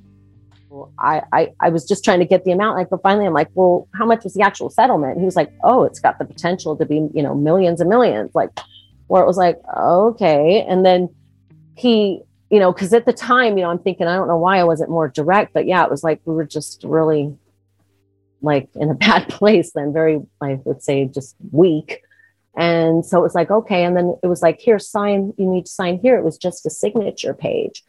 I, 0.99 1.23
I, 1.33 1.53
I 1.61 1.69
was 1.69 1.87
just 1.87 2.03
trying 2.05 2.19
to 2.21 2.25
get 2.25 2.45
the 2.45 2.51
amount. 2.51 2.77
Like, 2.77 2.91
but 2.91 3.03
finally, 3.03 3.27
I'm 3.27 3.35
like, 3.35 3.51
well, 3.55 3.89
how 3.95 4.07
much 4.07 4.25
was 4.25 4.35
the 4.35 4.43
actual 4.43 4.71
settlement? 4.71 5.13
And 5.13 5.21
he 5.21 5.25
was 5.27 5.37
like, 5.37 5.53
oh, 5.63 5.85
it's 5.85 6.01
got 6.01 6.19
the 6.19 6.25
potential 6.25 6.77
to 6.77 6.87
be, 6.87 7.09
you 7.15 7.23
know, 7.23 7.35
millions 7.35 7.81
and 7.81 7.89
millions. 7.91 8.31
Like, 8.35 8.51
where 9.07 9.23
it 9.23 9.27
was 9.27 9.37
like, 9.37 9.59
okay. 9.77 10.65
And 10.69 10.85
then 10.85 11.09
he 11.77 12.23
you 12.53 12.61
know, 12.61 12.71
because 12.71 12.93
at 12.93 13.07
the 13.07 13.15
time, 13.15 13.57
you 13.57 13.65
know, 13.65 13.71
I'm 13.71 13.79
thinking, 13.79 14.07
I 14.07 14.15
don't 14.15 14.29
know 14.29 14.37
why 14.37 14.59
I 14.59 14.65
wasn't 14.65 14.91
more 14.91 15.09
direct, 15.09 15.55
but 15.55 15.67
yeah, 15.67 15.85
it 15.85 15.91
was 15.91 16.05
like 16.05 16.21
we 16.27 16.35
were 16.35 16.45
just 16.45 16.85
really 16.85 17.35
like 18.43 18.69
in 18.75 18.91
a 18.91 18.95
bad 19.07 19.31
place 19.31 19.73
then, 19.75 19.95
very, 19.95 20.21
I 20.43 20.61
would 20.65 20.83
say, 20.83 21.07
just 21.07 21.35
weak. 21.51 22.03
And 22.55 23.07
so 23.07 23.19
it 23.19 23.23
was 23.23 23.35
like, 23.35 23.51
okay. 23.51 23.85
And 23.85 23.97
then 23.97 24.19
it 24.23 24.27
was 24.27 24.43
like, 24.43 24.61
here, 24.61 24.79
sign, 24.79 25.33
you 25.39 25.47
need 25.47 25.65
to 25.65 25.73
sign 25.73 25.99
here. 25.99 26.19
It 26.19 26.25
was 26.25 26.37
just 26.37 26.67
a 26.67 26.71
signature 26.71 27.33
page, 27.33 27.83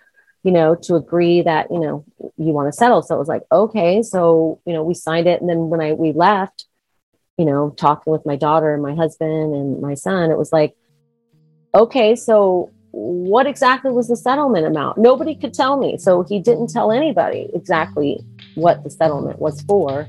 you 0.44 0.52
know, 0.52 0.76
to 0.84 0.96
agree 0.96 1.42
that, 1.42 1.70
you 1.70 1.80
know, 1.82 2.06
you 2.38 2.54
want 2.54 2.70
to 2.70 2.78
settle. 2.78 3.02
So 3.02 3.16
it 3.16 3.20
was 3.20 3.28
like, 3.28 3.44
okay. 3.52 4.02
So, 4.02 4.62
you 4.66 4.72
know, 4.72 4.84
we 4.84 4.94
signed 4.94 5.28
it. 5.28 5.42
And 5.42 5.50
then 5.50 5.70
when 5.70 5.82
I, 5.82 5.92
we 5.92 6.14
left, 6.14 6.68
you 7.38 7.44
know, 7.44 7.72
talking 7.72 8.14
with 8.14 8.26
my 8.26 8.38
daughter 8.38 8.74
and 8.74 8.82
my 8.82 8.96
husband 8.96 9.54
and 9.54 9.82
my 9.82 9.96
son, 9.96 10.32
it 10.32 10.38
was 10.38 10.54
like, 10.54 10.74
okay, 11.76 12.16
so 12.16 12.72
what 12.94 13.48
exactly 13.48 13.92
was 13.92 14.08
the 14.08 14.16
settlement 14.16 14.68
amount? 14.68 15.00
Nobody 15.00 15.34
could 15.34 15.52
tell 15.52 15.78
me. 15.78 15.98
So 15.98 16.22
he 16.22 16.40
didn't 16.40 16.68
tell 16.68 16.92
anybody 16.92 17.50
exactly 17.52 18.24
what 18.54 18.84
the 18.84 18.92
settlement 18.92 19.40
was 19.40 19.62
for. 19.64 20.08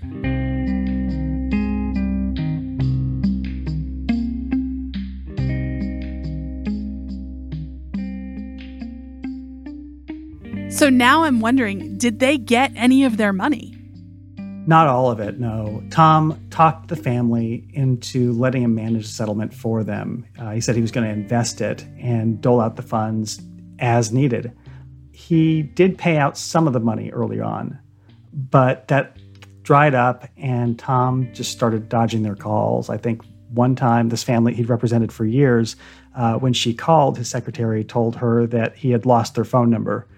So 10.71 10.91
now 10.91 11.25
I'm 11.25 11.41
wondering 11.41 11.97
did 11.97 12.19
they 12.19 12.37
get 12.37 12.71
any 12.76 13.05
of 13.05 13.17
their 13.17 13.33
money? 13.33 13.74
Not 14.66 14.87
all 14.87 15.11
of 15.11 15.20
it, 15.20 15.38
no. 15.38 15.83
Tom 15.90 16.46
talked 16.50 16.88
the 16.88 16.96
family 16.96 17.68
into 17.74 18.33
letting 18.33 18.62
him 18.62 18.74
manage 18.74 19.03
the 19.03 19.12
settlement 19.12 19.53
for 19.53 19.85
them. 19.85 20.27
Uh, 20.38 20.53
he 20.53 20.61
said 20.61 20.74
he 20.74 20.81
was 20.81 20.90
going 20.90 21.07
to 21.07 21.12
invest 21.12 21.61
it 21.61 21.85
and 21.98 22.40
dole 22.40 22.61
out 22.61 22.77
the 22.77 22.83
funds 22.83 23.42
as 23.79 24.11
needed. 24.11 24.53
He 25.12 25.62
did 25.62 25.98
pay 25.98 26.16
out 26.16 26.38
some 26.38 26.66
of 26.66 26.72
the 26.72 26.81
money 26.81 27.11
early 27.11 27.40
on, 27.40 27.79
but 28.33 28.88
that 28.88 29.18
dried 29.62 29.94
up 29.94 30.29
and 30.37 30.79
Tom 30.79 31.29
just 31.35 31.53
started 31.53 31.88
dodging 31.88 32.22
their 32.22 32.37
calls. 32.37 32.88
I 32.88 32.96
think 32.96 33.22
one 33.50 33.77
time, 33.77 34.09
this 34.09 34.22
family 34.22 34.55
he'd 34.55 34.68
represented 34.68 35.12
for 35.12 35.24
years, 35.24 35.77
uh, 36.16 36.35
when 36.35 36.53
she 36.53 36.74
called, 36.74 37.18
his 37.18 37.29
secretary 37.29 37.85
told 37.85 38.16
her 38.16 38.46
that 38.46 38.77
he 38.77 38.90
had 38.90 39.05
lost 39.07 39.35
their 39.35 39.44
phone 39.44 39.70
number. 39.70 40.09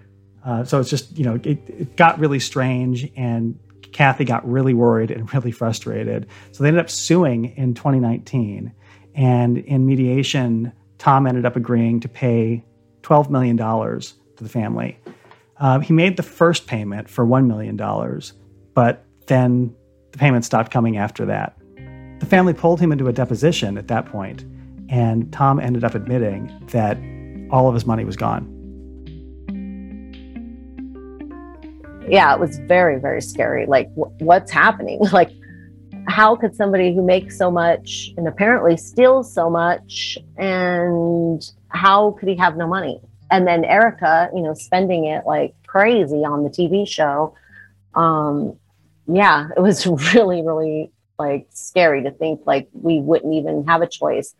Uh, 0.45 0.63
so 0.63 0.79
it's 0.79 0.89
just, 0.89 1.17
you 1.17 1.25
know, 1.25 1.35
it, 1.35 1.59
it 1.67 1.95
got 1.97 2.17
really 2.19 2.39
strange 2.39 3.11
and 3.15 3.59
Kathy 3.91 4.25
got 4.25 4.47
really 4.49 4.73
worried 4.73 5.11
and 5.11 5.31
really 5.33 5.51
frustrated. 5.51 6.27
So 6.51 6.63
they 6.63 6.69
ended 6.69 6.83
up 6.83 6.89
suing 6.89 7.45
in 7.57 7.73
2019. 7.73 8.73
And 9.15 9.57
in 9.57 9.85
mediation, 9.85 10.71
Tom 10.97 11.25
ended 11.25 11.45
up 11.45 11.55
agreeing 11.55 11.99
to 12.01 12.07
pay 12.07 12.63
$12 13.03 13.29
million 13.29 13.57
to 13.57 14.43
the 14.43 14.49
family. 14.49 14.99
Uh, 15.59 15.79
he 15.79 15.93
made 15.93 16.17
the 16.17 16.23
first 16.23 16.67
payment 16.67 17.09
for 17.09 17.25
$1 17.25 17.47
million, 17.47 17.75
but 18.73 19.05
then 19.25 19.75
the 20.11 20.17
payment 20.17 20.45
stopped 20.45 20.71
coming 20.71 20.97
after 20.97 21.25
that. 21.25 21.57
The 22.19 22.25
family 22.25 22.53
pulled 22.53 22.79
him 22.79 22.91
into 22.91 23.07
a 23.07 23.13
deposition 23.13 23.77
at 23.77 23.87
that 23.87 24.05
point, 24.05 24.43
and 24.89 25.31
Tom 25.33 25.59
ended 25.59 25.83
up 25.83 25.95
admitting 25.95 26.51
that 26.67 26.97
all 27.51 27.67
of 27.67 27.73
his 27.73 27.85
money 27.85 28.05
was 28.05 28.15
gone. 28.15 28.56
Yeah, 32.07 32.33
it 32.33 32.39
was 32.39 32.59
very, 32.59 32.99
very 32.99 33.21
scary. 33.21 33.65
Like, 33.65 33.89
what's 33.93 34.51
happening? 34.51 34.99
Like, 35.11 35.31
how 36.07 36.35
could 36.35 36.55
somebody 36.55 36.95
who 36.95 37.03
makes 37.03 37.37
so 37.37 37.51
much 37.51 38.13
and 38.17 38.27
apparently 38.27 38.77
steals 38.77 39.33
so 39.33 39.49
much, 39.49 40.17
and 40.37 41.41
how 41.69 42.11
could 42.11 42.29
he 42.29 42.35
have 42.35 42.55
no 42.55 42.67
money? 42.67 43.01
And 43.29 43.45
then 43.45 43.65
Erica, 43.65 44.29
you 44.33 44.41
know, 44.41 44.53
spending 44.53 45.05
it 45.05 45.25
like 45.25 45.53
crazy 45.65 46.23
on 46.23 46.43
the 46.43 46.49
TV 46.49 46.87
show. 46.87 47.35
Um, 47.93 48.57
yeah, 49.07 49.49
it 49.55 49.59
was 49.59 49.85
really, 50.13 50.41
really 50.41 50.91
like 51.19 51.47
scary 51.51 52.03
to 52.03 52.11
think 52.11 52.41
like 52.45 52.69
we 52.73 52.99
wouldn't 52.99 53.33
even 53.33 53.65
have 53.67 53.81
a 53.81 53.87
choice 53.87 54.35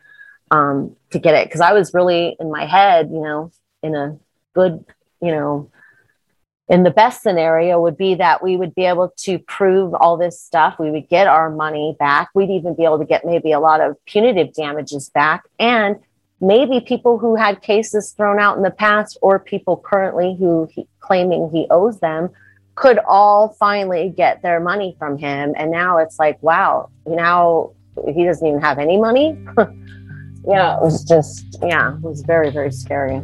um, 0.51 0.95
to 1.11 1.19
get 1.19 1.35
it 1.35 1.47
because 1.47 1.61
I 1.61 1.73
was 1.73 1.93
really 1.93 2.37
in 2.39 2.51
my 2.51 2.65
head, 2.65 3.09
you 3.11 3.21
know, 3.21 3.51
in 3.83 3.95
a 3.95 4.17
good, 4.53 4.85
you 5.21 5.31
know, 5.31 5.71
in 6.69 6.83
the 6.83 6.91
best 6.91 7.21
scenario 7.21 7.81
would 7.81 7.97
be 7.97 8.15
that 8.15 8.43
we 8.43 8.57
would 8.57 8.75
be 8.75 8.85
able 8.85 9.13
to 9.17 9.39
prove 9.39 9.93
all 9.93 10.17
this 10.17 10.41
stuff. 10.41 10.77
We 10.77 10.91
would 10.91 11.07
get 11.07 11.27
our 11.27 11.49
money 11.49 11.95
back. 11.97 12.29
We'd 12.33 12.49
even 12.49 12.75
be 12.75 12.83
able 12.83 12.99
to 12.99 13.05
get 13.05 13.25
maybe 13.25 13.53
a 13.53 13.59
lot 13.59 13.79
of 13.79 13.95
punitive 14.05 14.53
damages 14.53 15.09
back. 15.09 15.43
And 15.59 15.95
maybe 16.41 16.81
people 16.81 17.17
who 17.17 17.35
had 17.35 17.61
cases 17.61 18.11
thrown 18.11 18.39
out 18.39 18.57
in 18.57 18.63
the 18.63 18.71
past 18.71 19.17
or 19.21 19.39
people 19.39 19.77
currently 19.77 20.35
who 20.37 20.67
he, 20.71 20.87
claiming 20.99 21.49
he 21.53 21.67
owes 21.69 21.99
them 22.01 22.29
could 22.75 22.99
all 23.07 23.55
finally 23.59 24.13
get 24.15 24.41
their 24.41 24.59
money 24.59 24.95
from 24.99 25.17
him. 25.17 25.53
And 25.57 25.71
now 25.71 25.97
it's 25.97 26.19
like 26.19 26.41
wow 26.43 26.89
now 27.05 27.71
he 28.13 28.25
doesn't 28.25 28.45
even 28.45 28.61
have 28.61 28.77
any 28.77 28.97
money. 28.97 29.37
Yeah 30.45 30.77
it 30.77 30.81
was 30.81 31.03
just 31.03 31.57
yeah 31.61 31.95
it 31.95 32.01
was 32.01 32.21
very 32.21 32.51
very 32.51 32.71
scary 32.71 33.21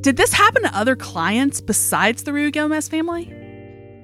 Did 0.00 0.16
this 0.16 0.32
happen 0.32 0.62
to 0.62 0.76
other 0.76 0.94
clients 0.94 1.60
besides 1.60 2.22
the 2.22 2.30
Ruigomez 2.30 2.88
family? 2.88 3.34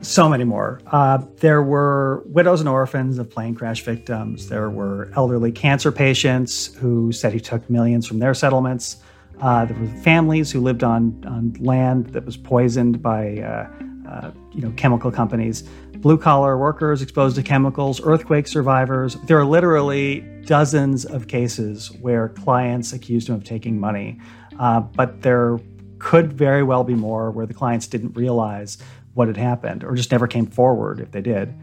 So 0.01 0.29
many 0.29 0.43
more. 0.43 0.81
Uh, 0.89 1.19
there 1.37 1.63
were 1.63 2.25
widows 2.27 2.59
and 2.59 2.69
orphans 2.69 3.17
of 3.19 3.31
plane 3.31 3.55
crash 3.55 3.83
victims. 3.83 4.49
There 4.49 4.71
were 4.71 5.13
elderly 5.15 5.53
cancer 5.53 5.93
patients 5.93 6.75
who 6.75 7.13
said 7.13 7.33
he 7.33 7.39
took 7.39 7.71
millions 7.71 8.09
from 8.09 8.19
their 8.19 8.35
settlements. 8.35 8.97
Uh, 9.41 9.67
there 9.67 9.79
were 9.79 9.87
families 10.03 10.51
who 10.51 10.61
lived 10.61 10.83
on, 10.83 11.25
on 11.29 11.55
land 11.61 12.09
that 12.09 12.27
was 12.27 12.37
poisoned 12.37 13.01
by 13.01 13.39
uh, 13.39 13.71
uh 14.09 14.31
you 14.53 14.63
know 14.63 14.73
chemical 14.77 15.13
companies. 15.13 15.63
Blue 15.99 16.19
collar 16.19 16.59
workers 16.59 17.03
exposed 17.03 17.37
to 17.37 17.43
chemicals, 17.43 18.01
earthquake 18.05 18.49
survivors. 18.49 19.15
There 19.27 19.39
are 19.39 19.45
literally 19.45 20.21
dozens 20.45 21.05
of 21.05 21.29
cases 21.29 21.93
where 22.01 22.29
clients 22.31 22.93
accused 22.93 23.29
him 23.29 23.37
of 23.37 23.45
taking 23.45 23.81
money, 23.81 24.21
uh, 24.59 24.81
but 24.81 25.23
there 25.23 25.59
could 25.99 26.33
very 26.33 26.63
well 26.63 26.85
be 26.85 26.95
more 26.95 27.31
where 27.31 27.47
the 27.47 27.55
clients 27.55 27.87
didn't 27.87 28.17
realize 28.17 28.79
what 29.15 29.29
had 29.29 29.37
happened 29.37 29.85
or 29.85 29.95
just 29.95 30.11
never 30.11 30.27
came 30.27 30.47
forward 30.47 31.01
if 31.01 31.11
they 31.13 31.21
did. 31.21 31.55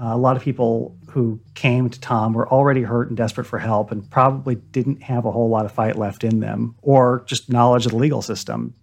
Uh, 0.00 0.14
a 0.14 0.16
lot 0.16 0.36
of 0.36 0.42
people 0.42 0.96
who 1.10 1.40
came 1.54 1.90
to 1.90 1.98
Tom 2.00 2.32
were 2.32 2.48
already 2.48 2.82
hurt 2.82 3.08
and 3.08 3.16
desperate 3.16 3.46
for 3.46 3.58
help 3.58 3.90
and 3.90 4.08
probably 4.10 4.54
didn't 4.54 5.02
have 5.02 5.24
a 5.24 5.30
whole 5.30 5.48
lot 5.48 5.64
of 5.64 5.72
fight 5.72 5.96
left 5.96 6.22
in 6.22 6.40
them 6.40 6.76
or 6.82 7.24
just 7.26 7.50
knowledge 7.50 7.86
of 7.86 7.92
the 7.92 7.98
legal 7.98 8.22
system. 8.22 8.74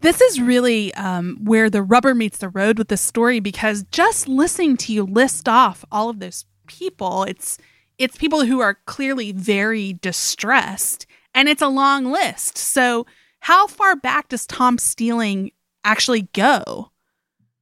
This 0.00 0.20
is 0.20 0.40
really 0.40 0.92
um, 0.94 1.38
where 1.44 1.70
the 1.70 1.82
rubber 1.82 2.12
meets 2.12 2.38
the 2.38 2.48
road 2.48 2.76
with 2.76 2.88
this 2.88 3.00
story 3.00 3.38
because 3.38 3.84
just 3.92 4.26
listening 4.26 4.76
to 4.78 4.92
you 4.92 5.04
list 5.04 5.48
off 5.48 5.84
all 5.92 6.08
of 6.08 6.18
those 6.18 6.44
people, 6.66 7.22
it's 7.22 7.58
it's 7.98 8.16
people 8.16 8.44
who 8.44 8.58
are 8.58 8.78
clearly 8.86 9.30
very 9.30 9.92
distressed 9.92 11.06
And 11.34 11.48
it's 11.48 11.62
a 11.62 11.68
long 11.68 12.06
list. 12.06 12.58
So, 12.58 13.06
how 13.42 13.66
far 13.66 13.96
back 13.96 14.28
does 14.28 14.46
Tom 14.46 14.78
stealing 14.78 15.50
actually 15.82 16.28
go? 16.32 16.92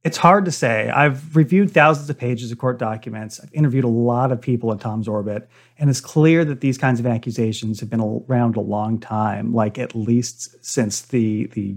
It's 0.03 0.17
hard 0.17 0.45
to 0.45 0.51
say. 0.51 0.91
I've 0.91 1.35
reviewed 1.35 1.71
thousands 1.71 2.07
of 2.07 2.19
pages 2.19 2.51
of 2.51 2.59
court 2.59 2.77
documents. 2.77 3.39
I've 3.39 3.51
interviewed 3.51 3.83
a 3.83 3.87
lot 3.87 4.31
of 4.31 4.39
people 4.39 4.71
in 4.71 4.77
Tom's 4.77 5.07
orbit, 5.07 5.49
and 5.79 5.89
it's 5.89 5.99
clear 5.99 6.45
that 6.45 6.61
these 6.61 6.77
kinds 6.77 6.99
of 6.99 7.07
accusations 7.07 7.79
have 7.79 7.89
been 7.89 8.23
around 8.29 8.57
a 8.57 8.61
long 8.61 8.99
time, 8.99 9.55
like 9.55 9.79
at 9.79 9.95
least 9.95 10.63
since 10.63 11.01
the 11.01 11.47
the 11.47 11.75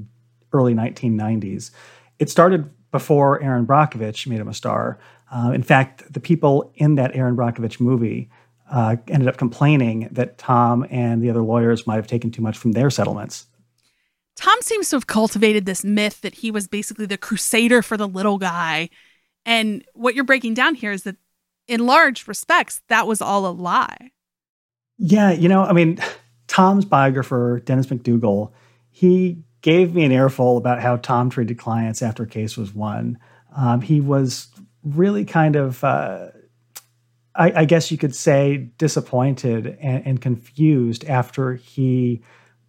early 0.53 0.75
1990s. 0.75 1.71
It 2.19 2.29
started 2.29 2.71
before 2.90 3.43
Erin 3.43 3.67
Brockovich 3.67 4.27
made 4.27 4.38
him 4.38 4.49
a 4.49 4.55
star. 4.55 4.99
Uh, 5.33 5.53
in 5.55 5.62
fact, 5.62 6.12
the 6.12 6.21
people 6.21 6.71
in 6.75 6.97
that 6.97 7.17
Erin 7.17 7.37
Brockovich 7.37 7.81
movie 7.81 8.31
uh, 8.71 8.97
ended 9.09 9.29
up 9.29 9.38
complaining 9.38 10.09
that 10.12 10.37
Tom 10.37 10.87
and 10.90 11.23
the 11.23 11.31
other 11.31 11.43
lawyers 11.43 11.87
might 11.87 11.97
have 11.97 12.07
taken 12.07 12.31
too 12.31 12.43
much 12.43 12.59
from 12.59 12.73
their 12.73 12.90
settlements. 12.90 13.47
Tom 14.37 14.57
seems 14.61 14.90
to 14.90 14.97
have 14.97 15.07
cultivated 15.07 15.64
this 15.64 15.85
myth 15.85 16.20
that 16.23 16.35
he 16.35 16.51
was 16.51 16.66
basically 16.66 17.07
the 17.07 17.18
crusader 17.18 17.83
for 17.83 17.97
the 17.97 18.09
little 18.09 18.38
guy. 18.38 18.90
And 19.47 19.85
what 19.94 20.14
you're 20.14 20.25
breaking 20.25 20.55
down 20.55 20.75
here 20.75 20.92
is 20.92 21.05
that, 21.05 21.16
in 21.66 21.87
large 21.87 22.27
respects, 22.27 22.83
that 22.88 23.07
was 23.07 23.23
all 23.23 23.47
a 23.47 23.53
lie. 23.53 24.11
Yeah, 24.99 25.33
you 25.33 25.49
know, 25.49 25.64
I 25.64 25.73
mean, 25.73 25.99
Tom's 26.47 26.85
biographer, 26.85 27.61
Dennis 27.64 27.87
McDougal, 27.87 28.53
he 28.90 29.42
gave 29.61 29.94
me 29.94 30.05
an 30.05 30.12
earful 30.12 30.59
about 30.59 30.81
how 30.81 30.97
Tom 30.97 31.31
treated 31.31 31.59
clients 31.59 32.03
after 32.03 32.25
a 32.25 32.27
case 32.27 32.57
was 32.57 32.75
won. 32.75 33.18
Um, 33.57 33.81
he 33.81 34.01
was 34.01 34.49
really 34.85 35.25
kind 35.25 35.57
of, 35.57 35.83
uh, 35.83 36.29
I, 37.35 37.61
I, 37.61 37.64
guess 37.64 37.90
you 37.90 37.97
could 37.97 38.14
say, 38.14 38.68
disappointed 38.77 39.79
and, 39.81 40.07
and 40.07 40.20
confused 40.20 41.05
after 41.07 41.55
he 41.55 42.23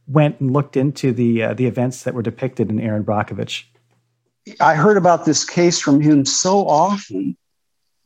went 0.08 0.40
and 0.40 0.52
looked 0.52 0.78
into 0.78 1.12
the 1.12 1.44
uh, 1.44 1.54
the 1.54 1.66
events 1.66 2.04
that 2.04 2.14
were 2.14 2.22
depicted 2.22 2.70
in 2.70 2.80
Erin 2.80 3.04
Brockovich? 3.04 3.64
I 4.60 4.76
heard 4.76 4.98
about 4.98 5.26
this 5.26 5.44
case 5.44 5.80
from 5.80 6.02
him 6.02 6.26
so 6.26 6.68
often 6.68 7.36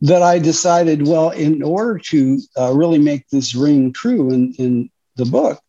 that 0.02 0.22
I 0.22 0.40
decided, 0.40 1.06
well, 1.06 1.32
in 1.32 1.62
order 1.62 2.00
to 2.00 2.40
uh, 2.58 2.74
really 2.74 3.00
make 3.00 3.28
this 3.30 3.54
ring 3.54 3.92
true 3.92 4.32
in, 4.32 4.54
in 4.54 4.90
the 5.18 5.26
book, 5.26 5.60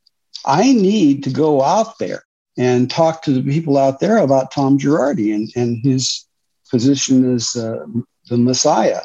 I 0.47 0.73
need 0.73 1.25
to 1.25 1.31
go 1.31 1.63
out 1.63 1.99
there 1.99 2.23
and 2.57 2.91
talk 2.91 3.23
to 3.23 3.33
the 3.33 3.43
people 3.43 3.77
out 3.77 3.99
there 4.01 4.19
about 4.19 4.53
Tom 4.53 4.79
Girardi 4.79 5.35
and, 5.35 5.51
and 5.57 5.83
his 5.83 6.27
position 6.71 7.35
as 7.35 7.57
uh, 7.57 7.85
the 8.29 8.37
Messiah. 8.37 9.01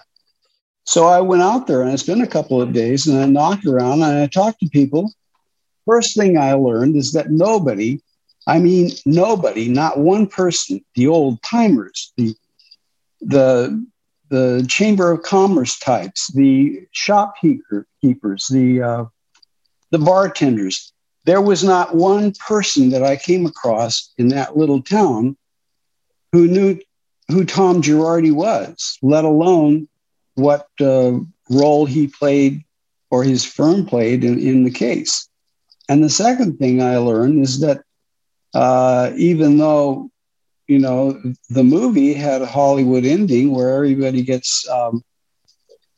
So 0.85 1.07
I 1.07 1.19
went 1.21 1.41
out 1.41 1.65
there 1.65 1.81
and 1.81 1.89
I 1.89 1.95
spent 1.95 2.21
a 2.21 2.27
couple 2.27 2.61
of 2.61 2.73
days 2.73 3.07
and 3.07 3.19
I 3.19 3.25
knocked 3.25 3.65
around 3.65 4.03
and 4.03 4.19
I 4.19 4.27
talked 4.27 4.59
to 4.59 4.69
people 4.69 5.11
First 5.85 6.15
thing 6.17 6.37
I 6.37 6.53
learned 6.53 6.95
is 6.95 7.13
that 7.13 7.31
nobody, 7.31 8.01
I 8.47 8.59
mean, 8.59 8.91
nobody, 9.05 9.69
not 9.69 9.99
one 9.99 10.27
person, 10.27 10.83
the 10.95 11.07
old 11.07 11.41
timers, 11.43 12.11
the, 12.17 12.35
the, 13.21 13.85
the 14.29 14.65
Chamber 14.67 15.11
of 15.11 15.21
Commerce 15.21 15.77
types, 15.79 16.31
the 16.33 16.87
shopkeepers, 16.91 18.47
the, 18.47 18.81
uh, 18.81 19.05
the 19.91 19.99
bartenders, 19.99 20.91
there 21.25 21.41
was 21.41 21.63
not 21.63 21.95
one 21.95 22.33
person 22.33 22.89
that 22.89 23.03
I 23.03 23.15
came 23.15 23.45
across 23.45 24.13
in 24.17 24.29
that 24.29 24.55
little 24.55 24.81
town 24.81 25.35
who 26.31 26.47
knew 26.47 26.79
who 27.29 27.45
Tom 27.45 27.81
Girardi 27.81 28.31
was, 28.31 28.97
let 29.01 29.25
alone 29.25 29.87
what 30.35 30.67
uh, 30.79 31.13
role 31.49 31.85
he 31.85 32.07
played 32.07 32.63
or 33.09 33.23
his 33.23 33.43
firm 33.43 33.85
played 33.85 34.23
in, 34.23 34.37
in 34.37 34.63
the 34.63 34.71
case. 34.71 35.27
And 35.87 36.03
the 36.03 36.09
second 36.09 36.57
thing 36.57 36.81
I 36.81 36.97
learned 36.97 37.43
is 37.43 37.59
that 37.59 37.83
uh, 38.53 39.11
even 39.15 39.57
though, 39.57 40.09
you 40.67 40.79
know, 40.79 41.21
the 41.49 41.63
movie 41.63 42.13
had 42.13 42.41
a 42.41 42.47
Hollywood 42.47 43.05
ending 43.05 43.51
where 43.51 43.75
everybody 43.75 44.23
gets 44.23 44.67
um, 44.69 45.03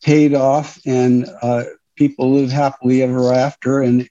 paid 0.04 0.34
off 0.34 0.80
and 0.86 1.28
uh, 1.42 1.64
people 1.96 2.34
live 2.34 2.52
happily 2.52 3.02
ever 3.02 3.34
after, 3.34 3.82
and 3.82 4.10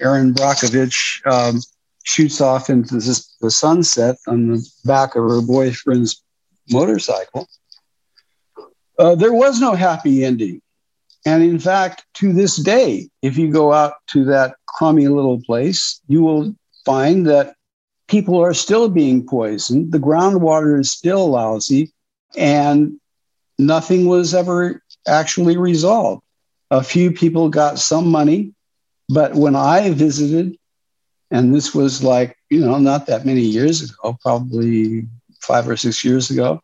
Erin 0.00 0.32
Brockovich 0.32 1.24
um, 1.26 1.60
shoots 2.04 2.40
off 2.40 2.70
into 2.70 2.94
the 2.94 3.50
sunset 3.50 4.16
on 4.26 4.48
the 4.48 4.66
back 4.84 5.14
of 5.14 5.22
her 5.24 5.42
boyfriend's 5.42 6.22
motorcycle. 6.70 7.48
Uh, 8.98 9.14
there 9.14 9.32
was 9.32 9.60
no 9.60 9.74
happy 9.74 10.24
ending. 10.24 10.60
And 11.26 11.42
in 11.42 11.58
fact, 11.58 12.04
to 12.14 12.32
this 12.32 12.56
day, 12.56 13.08
if 13.22 13.36
you 13.36 13.52
go 13.52 13.72
out 13.72 13.94
to 14.08 14.24
that 14.26 14.54
crummy 14.66 15.08
little 15.08 15.40
place, 15.42 16.00
you 16.08 16.22
will 16.22 16.54
find 16.84 17.26
that 17.26 17.54
people 18.06 18.40
are 18.40 18.54
still 18.54 18.88
being 18.88 19.26
poisoned. 19.26 19.92
The 19.92 19.98
groundwater 19.98 20.80
is 20.80 20.90
still 20.90 21.28
lousy, 21.28 21.92
and 22.36 22.98
nothing 23.58 24.06
was 24.06 24.34
ever 24.34 24.82
actually 25.06 25.56
resolved. 25.56 26.22
A 26.70 26.82
few 26.82 27.12
people 27.12 27.48
got 27.48 27.78
some 27.78 28.08
money, 28.08 28.52
but 29.08 29.34
when 29.34 29.56
I 29.56 29.90
visited, 29.90 30.56
and 31.30 31.54
this 31.54 31.74
was 31.74 32.02
like, 32.02 32.36
you 32.50 32.60
know, 32.60 32.78
not 32.78 33.06
that 33.06 33.26
many 33.26 33.42
years 33.42 33.82
ago, 33.82 34.16
probably 34.22 35.06
five 35.40 35.68
or 35.68 35.76
six 35.76 36.04
years 36.04 36.30
ago, 36.30 36.60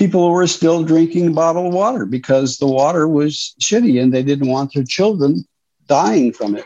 people 0.00 0.30
were 0.30 0.46
still 0.46 0.82
drinking 0.82 1.34
bottled 1.34 1.74
water 1.74 2.06
because 2.06 2.56
the 2.56 2.66
water 2.66 3.06
was 3.06 3.54
shitty 3.60 4.02
and 4.02 4.14
they 4.14 4.22
didn't 4.22 4.48
want 4.48 4.72
their 4.72 4.82
children 4.82 5.44
dying 5.88 6.32
from 6.32 6.56
it. 6.56 6.64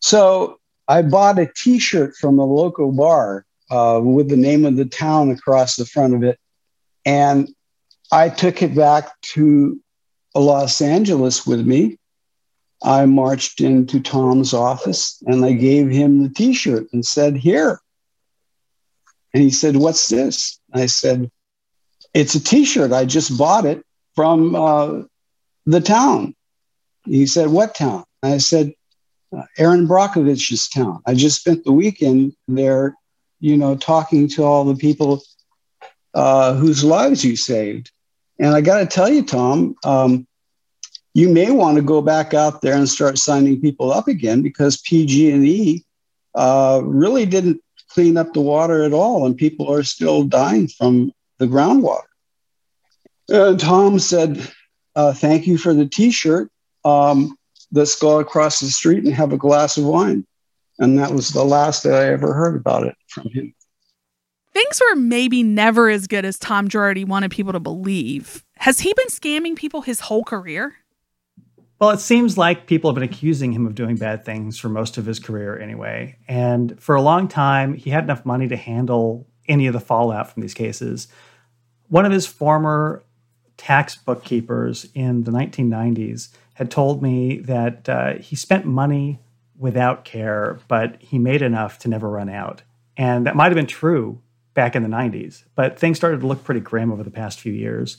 So 0.00 0.60
I 0.86 1.00
bought 1.00 1.38
a 1.38 1.50
t 1.56 1.78
shirt 1.78 2.14
from 2.14 2.38
a 2.38 2.44
local 2.44 2.92
bar 2.92 3.46
uh, 3.70 4.02
with 4.04 4.28
the 4.28 4.36
name 4.36 4.66
of 4.66 4.76
the 4.76 4.84
town 4.84 5.30
across 5.30 5.76
the 5.76 5.86
front 5.86 6.14
of 6.14 6.22
it. 6.22 6.38
And 7.06 7.48
I 8.12 8.28
took 8.28 8.60
it 8.60 8.74
back 8.74 9.08
to 9.32 9.80
Los 10.34 10.82
Angeles 10.82 11.46
with 11.46 11.66
me. 11.66 11.96
I 12.82 13.06
marched 13.06 13.62
into 13.62 13.98
Tom's 13.98 14.52
office 14.52 15.22
and 15.24 15.42
I 15.42 15.52
gave 15.52 15.88
him 15.88 16.22
the 16.22 16.28
t 16.28 16.52
shirt 16.52 16.86
and 16.92 17.06
said, 17.06 17.34
Here. 17.34 17.80
And 19.32 19.42
he 19.42 19.48
said, 19.50 19.76
What's 19.76 20.08
this? 20.08 20.60
I 20.74 20.84
said, 20.84 21.30
it's 22.14 22.34
a 22.34 22.42
T-shirt. 22.42 22.92
I 22.92 23.04
just 23.04 23.36
bought 23.36 23.64
it 23.64 23.84
from 24.14 24.54
uh, 24.54 25.02
the 25.66 25.80
town. 25.80 26.34
He 27.04 27.26
said, 27.26 27.48
"What 27.48 27.74
town?" 27.74 28.04
I 28.22 28.38
said, 28.38 28.72
"Aaron 29.32 29.46
"Erin 29.58 29.88
Brockovich's 29.88 30.68
town." 30.68 31.00
I 31.06 31.14
just 31.14 31.40
spent 31.40 31.64
the 31.64 31.72
weekend 31.72 32.34
there, 32.48 32.94
you 33.40 33.56
know, 33.56 33.76
talking 33.76 34.28
to 34.30 34.44
all 34.44 34.64
the 34.64 34.76
people 34.76 35.22
uh, 36.14 36.54
whose 36.54 36.84
lives 36.84 37.24
you 37.24 37.36
saved. 37.36 37.90
And 38.38 38.54
I 38.54 38.60
got 38.60 38.78
to 38.78 38.86
tell 38.86 39.08
you, 39.08 39.24
Tom, 39.24 39.74
um, 39.84 40.26
you 41.14 41.28
may 41.28 41.50
want 41.50 41.76
to 41.76 41.82
go 41.82 42.00
back 42.00 42.34
out 42.34 42.62
there 42.62 42.74
and 42.74 42.88
start 42.88 43.18
signing 43.18 43.60
people 43.60 43.92
up 43.92 44.08
again 44.08 44.42
because 44.42 44.80
PG&E 44.80 45.84
uh, 46.34 46.80
really 46.84 47.26
didn't 47.26 47.60
clean 47.90 48.16
up 48.16 48.32
the 48.32 48.40
water 48.40 48.82
at 48.84 48.92
all, 48.92 49.26
and 49.26 49.36
people 49.36 49.70
are 49.72 49.82
still 49.82 50.24
dying 50.24 50.66
from 50.68 51.12
the 51.42 51.48
groundwater. 51.48 52.02
And 53.28 53.58
Tom 53.58 53.98
said, 53.98 54.48
uh, 54.94 55.12
Thank 55.12 55.46
you 55.46 55.58
for 55.58 55.74
the 55.74 55.86
t 55.86 56.10
shirt. 56.10 56.50
Um, 56.84 57.36
let's 57.72 57.98
go 57.98 58.20
across 58.20 58.60
the 58.60 58.66
street 58.66 59.04
and 59.04 59.12
have 59.12 59.32
a 59.32 59.36
glass 59.36 59.76
of 59.76 59.84
wine. 59.84 60.26
And 60.78 60.98
that 60.98 61.10
was 61.12 61.30
the 61.30 61.44
last 61.44 61.82
that 61.82 61.94
I 61.94 62.12
ever 62.12 62.32
heard 62.32 62.56
about 62.56 62.86
it 62.86 62.94
from 63.08 63.28
him. 63.30 63.54
Things 64.52 64.80
were 64.80 64.96
maybe 64.96 65.42
never 65.42 65.88
as 65.88 66.06
good 66.06 66.24
as 66.24 66.38
Tom 66.38 66.68
Girardi 66.68 67.06
wanted 67.06 67.30
people 67.30 67.52
to 67.52 67.60
believe. 67.60 68.44
Has 68.56 68.80
he 68.80 68.92
been 68.94 69.08
scamming 69.08 69.56
people 69.56 69.82
his 69.82 70.00
whole 70.00 70.24
career? 70.24 70.74
Well, 71.80 71.90
it 71.90 72.00
seems 72.00 72.38
like 72.38 72.66
people 72.66 72.90
have 72.90 72.94
been 72.94 73.02
accusing 73.02 73.52
him 73.52 73.66
of 73.66 73.74
doing 73.74 73.96
bad 73.96 74.24
things 74.24 74.58
for 74.58 74.68
most 74.68 74.98
of 74.98 75.06
his 75.06 75.18
career 75.18 75.58
anyway. 75.58 76.16
And 76.28 76.80
for 76.80 76.94
a 76.94 77.02
long 77.02 77.26
time, 77.26 77.74
he 77.74 77.90
had 77.90 78.04
enough 78.04 78.24
money 78.24 78.46
to 78.48 78.56
handle 78.56 79.26
any 79.48 79.66
of 79.66 79.72
the 79.72 79.80
fallout 79.80 80.32
from 80.32 80.42
these 80.42 80.54
cases. 80.54 81.08
One 81.88 82.06
of 82.06 82.12
his 82.12 82.26
former 82.26 83.02
tax 83.56 83.96
bookkeepers 83.96 84.86
in 84.94 85.24
the 85.24 85.30
1990s 85.30 86.30
had 86.54 86.70
told 86.70 87.02
me 87.02 87.38
that 87.38 87.88
uh, 87.88 88.14
he 88.14 88.36
spent 88.36 88.64
money 88.64 89.20
without 89.56 90.04
care, 90.04 90.58
but 90.68 90.96
he 91.00 91.18
made 91.18 91.42
enough 91.42 91.78
to 91.78 91.88
never 91.88 92.08
run 92.08 92.28
out. 92.28 92.62
And 92.96 93.26
that 93.26 93.36
might 93.36 93.46
have 93.46 93.54
been 93.54 93.66
true 93.66 94.20
back 94.54 94.76
in 94.76 94.82
the 94.82 94.88
90s, 94.88 95.44
but 95.54 95.78
things 95.78 95.96
started 95.96 96.20
to 96.20 96.26
look 96.26 96.44
pretty 96.44 96.60
grim 96.60 96.92
over 96.92 97.02
the 97.02 97.10
past 97.10 97.40
few 97.40 97.52
years. 97.52 97.96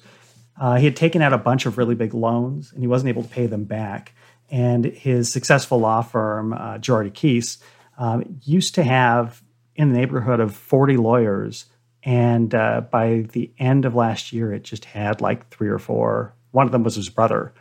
Uh, 0.59 0.75
he 0.75 0.85
had 0.85 0.95
taken 0.95 1.21
out 1.21 1.33
a 1.33 1.37
bunch 1.37 1.65
of 1.65 1.77
really 1.77 1.95
big 1.95 2.13
loans 2.13 2.71
and 2.71 2.81
he 2.81 2.87
wasn't 2.87 3.09
able 3.09 3.23
to 3.23 3.29
pay 3.29 3.47
them 3.47 3.63
back. 3.63 4.13
And 4.51 4.85
his 4.85 5.31
successful 5.31 5.79
law 5.79 6.01
firm, 6.01 6.53
uh, 6.53 6.77
Keese, 6.77 7.57
um, 7.97 8.39
used 8.43 8.75
to 8.75 8.83
have 8.83 9.41
in 9.75 9.91
the 9.91 9.97
neighborhood 9.97 10.39
of 10.39 10.55
40 10.55 10.97
lawyers 10.97 11.65
and 12.03 12.53
uh, 12.53 12.81
by 12.81 13.25
the 13.31 13.51
end 13.57 13.85
of 13.85 13.95
last 13.95 14.33
year, 14.33 14.53
it 14.53 14.63
just 14.63 14.85
had 14.85 15.21
like 15.21 15.49
three 15.49 15.69
or 15.69 15.79
four. 15.79 16.33
One 16.51 16.65
of 16.65 16.71
them 16.71 16.83
was 16.83 16.95
his 16.95 17.09
brother. 17.09 17.53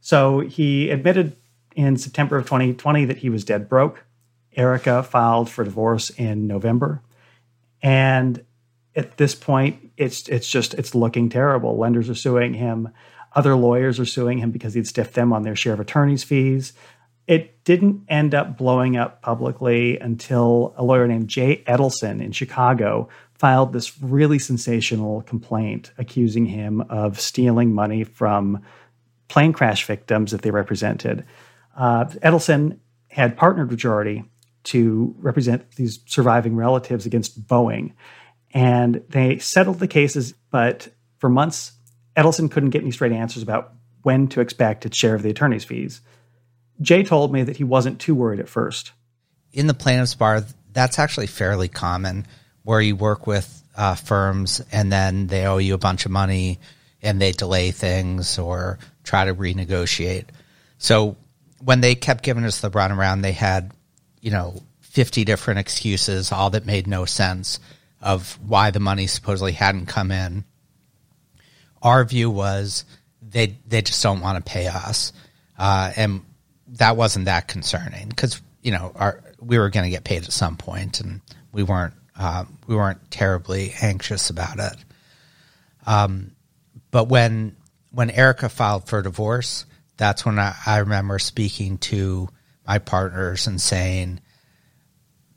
So 0.00 0.40
he 0.40 0.90
admitted 0.90 1.36
in 1.76 1.96
September 1.96 2.38
of 2.38 2.46
2020 2.46 3.04
that 3.06 3.18
he 3.18 3.28
was 3.28 3.44
dead 3.44 3.68
broke. 3.68 4.04
Erica 4.56 5.02
filed 5.02 5.50
for 5.50 5.64
divorce 5.64 6.10
in 6.10 6.46
November. 6.46 7.02
And 7.82 8.44
at 8.96 9.16
this 9.18 9.34
point, 9.34 9.92
it's 9.96 10.28
it's 10.28 10.50
just 10.50 10.74
it's 10.74 10.94
looking 10.94 11.28
terrible. 11.28 11.76
Lenders 11.76 12.10
are 12.10 12.14
suing 12.14 12.54
him. 12.54 12.88
Other 13.34 13.54
lawyers 13.54 14.00
are 14.00 14.06
suing 14.06 14.38
him 14.38 14.50
because 14.50 14.74
he'd 14.74 14.88
stiffed 14.88 15.14
them 15.14 15.32
on 15.32 15.42
their 15.42 15.54
share 15.54 15.74
of 15.74 15.80
attorney's 15.80 16.24
fees. 16.24 16.72
It 17.30 17.62
didn't 17.62 18.06
end 18.08 18.34
up 18.34 18.58
blowing 18.58 18.96
up 18.96 19.22
publicly 19.22 19.96
until 20.00 20.74
a 20.76 20.82
lawyer 20.82 21.06
named 21.06 21.28
Jay 21.28 21.62
Edelson 21.64 22.20
in 22.20 22.32
Chicago 22.32 23.08
filed 23.34 23.72
this 23.72 24.02
really 24.02 24.40
sensational 24.40 25.22
complaint 25.22 25.92
accusing 25.96 26.44
him 26.44 26.80
of 26.90 27.20
stealing 27.20 27.72
money 27.72 28.02
from 28.02 28.64
plane 29.28 29.52
crash 29.52 29.86
victims 29.86 30.32
that 30.32 30.42
they 30.42 30.50
represented. 30.50 31.24
Uh, 31.76 32.06
Edelson 32.06 32.80
had 33.06 33.36
partnered 33.36 33.70
with 33.70 33.78
Girardi 33.78 34.26
to 34.64 35.14
represent 35.20 35.70
these 35.76 36.00
surviving 36.06 36.56
relatives 36.56 37.06
against 37.06 37.46
Boeing. 37.46 37.92
And 38.52 39.04
they 39.08 39.38
settled 39.38 39.78
the 39.78 39.86
cases, 39.86 40.34
but 40.50 40.88
for 41.18 41.28
months, 41.28 41.74
Edelson 42.16 42.50
couldn't 42.50 42.70
get 42.70 42.82
any 42.82 42.90
straight 42.90 43.12
answers 43.12 43.44
about 43.44 43.72
when 44.02 44.26
to 44.26 44.40
expect 44.40 44.84
its 44.84 44.98
share 44.98 45.14
of 45.14 45.22
the 45.22 45.30
attorney's 45.30 45.62
fees. 45.62 46.00
Jay 46.80 47.02
told 47.02 47.32
me 47.32 47.42
that 47.42 47.56
he 47.56 47.64
wasn't 47.64 48.00
too 48.00 48.14
worried 48.14 48.40
at 48.40 48.48
first. 48.48 48.92
In 49.52 49.66
the 49.66 49.74
plaintiff's 49.74 50.14
bar, 50.14 50.44
that's 50.72 50.98
actually 50.98 51.26
fairly 51.26 51.68
common 51.68 52.26
where 52.62 52.80
you 52.80 52.96
work 52.96 53.26
with 53.26 53.62
uh, 53.76 53.94
firms 53.94 54.62
and 54.72 54.92
then 54.92 55.26
they 55.26 55.46
owe 55.46 55.58
you 55.58 55.74
a 55.74 55.78
bunch 55.78 56.04
of 56.04 56.12
money 56.12 56.58
and 57.02 57.20
they 57.20 57.32
delay 57.32 57.70
things 57.70 58.38
or 58.38 58.78
try 59.04 59.24
to 59.24 59.34
renegotiate. 59.34 60.26
So 60.78 61.16
when 61.62 61.80
they 61.80 61.94
kept 61.94 62.24
giving 62.24 62.44
us 62.44 62.60
the 62.60 62.70
runaround, 62.70 63.22
they 63.22 63.32
had, 63.32 63.72
you 64.20 64.30
know, 64.30 64.62
50 64.80 65.24
different 65.24 65.60
excuses, 65.60 66.32
all 66.32 66.50
that 66.50 66.66
made 66.66 66.86
no 66.86 67.04
sense 67.04 67.60
of 68.00 68.38
why 68.46 68.70
the 68.70 68.80
money 68.80 69.06
supposedly 69.06 69.52
hadn't 69.52 69.86
come 69.86 70.10
in. 70.10 70.44
Our 71.82 72.04
view 72.04 72.30
was 72.30 72.84
they 73.22 73.58
they 73.66 73.82
just 73.82 74.02
don't 74.02 74.20
want 74.20 74.44
to 74.44 74.50
pay 74.50 74.66
us, 74.66 75.12
uh, 75.58 75.92
and 75.96 76.22
that 76.78 76.96
wasn't 76.96 77.24
that 77.26 77.48
concerning 77.48 78.08
because 78.08 78.40
you 78.62 78.72
know 78.72 78.92
our 78.94 79.22
we 79.40 79.58
were 79.58 79.70
going 79.70 79.84
to 79.84 79.90
get 79.90 80.04
paid 80.04 80.24
at 80.24 80.32
some 80.32 80.56
point, 80.56 81.00
and 81.00 81.20
we 81.52 81.62
weren't 81.62 81.94
uh, 82.18 82.44
we 82.66 82.76
weren't 82.76 83.10
terribly 83.10 83.72
anxious 83.80 84.30
about 84.30 84.58
it. 84.58 84.76
Um, 85.86 86.32
but 86.90 87.08
when 87.08 87.56
when 87.92 88.10
Erica 88.10 88.48
filed 88.48 88.88
for 88.88 89.02
divorce, 89.02 89.64
that's 89.96 90.24
when 90.24 90.38
I, 90.38 90.54
I 90.66 90.78
remember 90.78 91.18
speaking 91.18 91.78
to 91.78 92.28
my 92.66 92.78
partners 92.78 93.46
and 93.46 93.60
saying, 93.60 94.20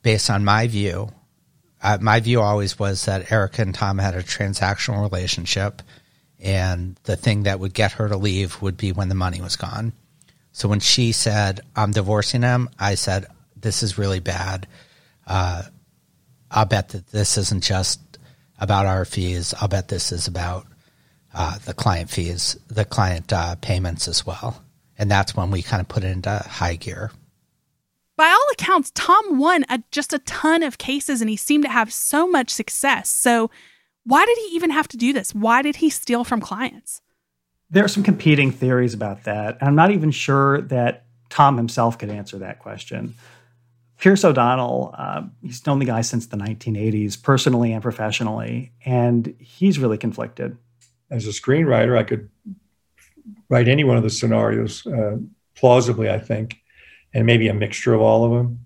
based 0.04 0.30
on 0.30 0.46
my 0.46 0.68
view, 0.68 1.10
uh, 1.82 1.98
my 2.00 2.20
view 2.20 2.42
always 2.42 2.78
was 2.78 3.06
that 3.06 3.32
Erica 3.32 3.62
and 3.64 3.74
Tom 3.74 3.98
had 3.98 4.16
a 4.16 4.24
transactional 4.24 5.02
relationship, 5.02 5.82
and 6.40 6.98
the 7.04 7.16
thing 7.16 7.44
that 7.44 7.60
would 7.60 7.74
get 7.74 7.94
her 7.94 8.08
to 8.08 8.18
leave 8.18 8.62
would 8.62 8.78
be 8.78 8.92
when 8.92 9.10
the 9.10 9.16
money 9.16 9.42
was 9.42 9.56
gone. 9.56 9.94
So 10.54 10.70
when 10.70 10.80
she 10.80 11.12
said, 11.12 11.62
I'm 11.76 11.92
divorcing 11.92 12.44
him, 12.44 12.70
I 12.80 12.96
said, 12.96 13.26
This 13.60 13.84
is 13.84 13.98
really 13.98 14.20
bad. 14.20 14.68
Uh, 15.28 15.64
I'll 16.50 16.66
bet 16.66 16.90
that 16.90 17.08
this 17.08 17.38
isn't 17.38 17.64
just 17.64 18.00
about 18.60 18.86
our 18.86 19.04
fees. 19.04 19.54
I'll 19.60 19.68
bet 19.68 19.88
this 19.88 20.12
is 20.12 20.28
about 20.28 20.68
uh, 21.34 21.58
the 21.66 21.74
client 21.74 22.10
fees, 22.10 22.58
the 22.68 22.86
client 22.86 23.34
uh, 23.34 23.56
payments 23.56 24.08
as 24.08 24.26
well. 24.26 24.64
And 24.98 25.10
that's 25.10 25.36
when 25.36 25.50
we 25.50 25.64
kind 25.64 25.82
of 25.82 25.88
put 25.88 26.04
it 26.04 26.12
into 26.12 26.30
high 26.30 26.76
gear. 26.76 27.12
By 28.16 28.28
all 28.28 28.48
accounts, 28.52 28.92
Tom 28.94 29.40
won 29.40 29.66
a, 29.70 29.82
just 29.90 30.14
a 30.14 30.20
ton 30.20 30.62
of 30.62 30.78
cases 30.78 31.20
and 31.20 31.30
he 31.30 31.36
seemed 31.36 31.64
to 31.64 31.72
have 31.72 31.92
so 31.92 32.28
much 32.28 32.52
success. 32.52 33.10
So, 33.10 33.50
why 34.06 34.26
did 34.26 34.38
he 34.38 34.56
even 34.56 34.70
have 34.70 34.88
to 34.90 34.98
do 34.98 35.14
this? 35.14 35.34
Why 35.34 35.62
did 35.62 35.78
he 35.78 35.90
steal 35.90 36.24
from 36.24 36.42
clients? 36.42 37.02
There 37.74 37.84
are 37.84 37.88
some 37.88 38.04
competing 38.04 38.52
theories 38.52 38.94
about 38.94 39.24
that. 39.24 39.58
And 39.60 39.68
I'm 39.68 39.74
not 39.74 39.90
even 39.90 40.12
sure 40.12 40.62
that 40.62 41.06
Tom 41.30 41.58
himself 41.58 41.98
could 41.98 42.12
answer 42.12 42.38
that 42.38 42.60
question. 42.60 43.16
Pierce 43.98 44.24
O'Donnell, 44.24 44.94
uh, 44.96 45.24
he's 45.42 45.66
known 45.66 45.80
the 45.80 45.86
guy 45.86 46.02
since 46.02 46.28
the 46.28 46.38
1980s, 46.38 47.20
personally 47.20 47.74
and 47.74 47.82
professionally, 47.82 48.72
and 48.86 49.34
he's 49.40 49.80
really 49.80 49.98
conflicted. 49.98 50.56
As 51.10 51.26
a 51.26 51.32
screenwriter, 51.32 51.98
I 51.98 52.04
could 52.04 52.30
write 53.50 53.68
any 53.68 53.84
one 53.84 53.98
of 53.98 54.04
the 54.04 54.10
scenarios 54.12 54.86
uh, 54.86 55.18
plausibly, 55.56 56.12
I 56.12 56.20
think, 56.20 56.58
and 57.12 57.26
maybe 57.26 57.48
a 57.48 57.56
mixture 57.56 57.96
of 57.96 58.02
all 58.02 58.24
of 58.24 58.32
them. 58.34 58.64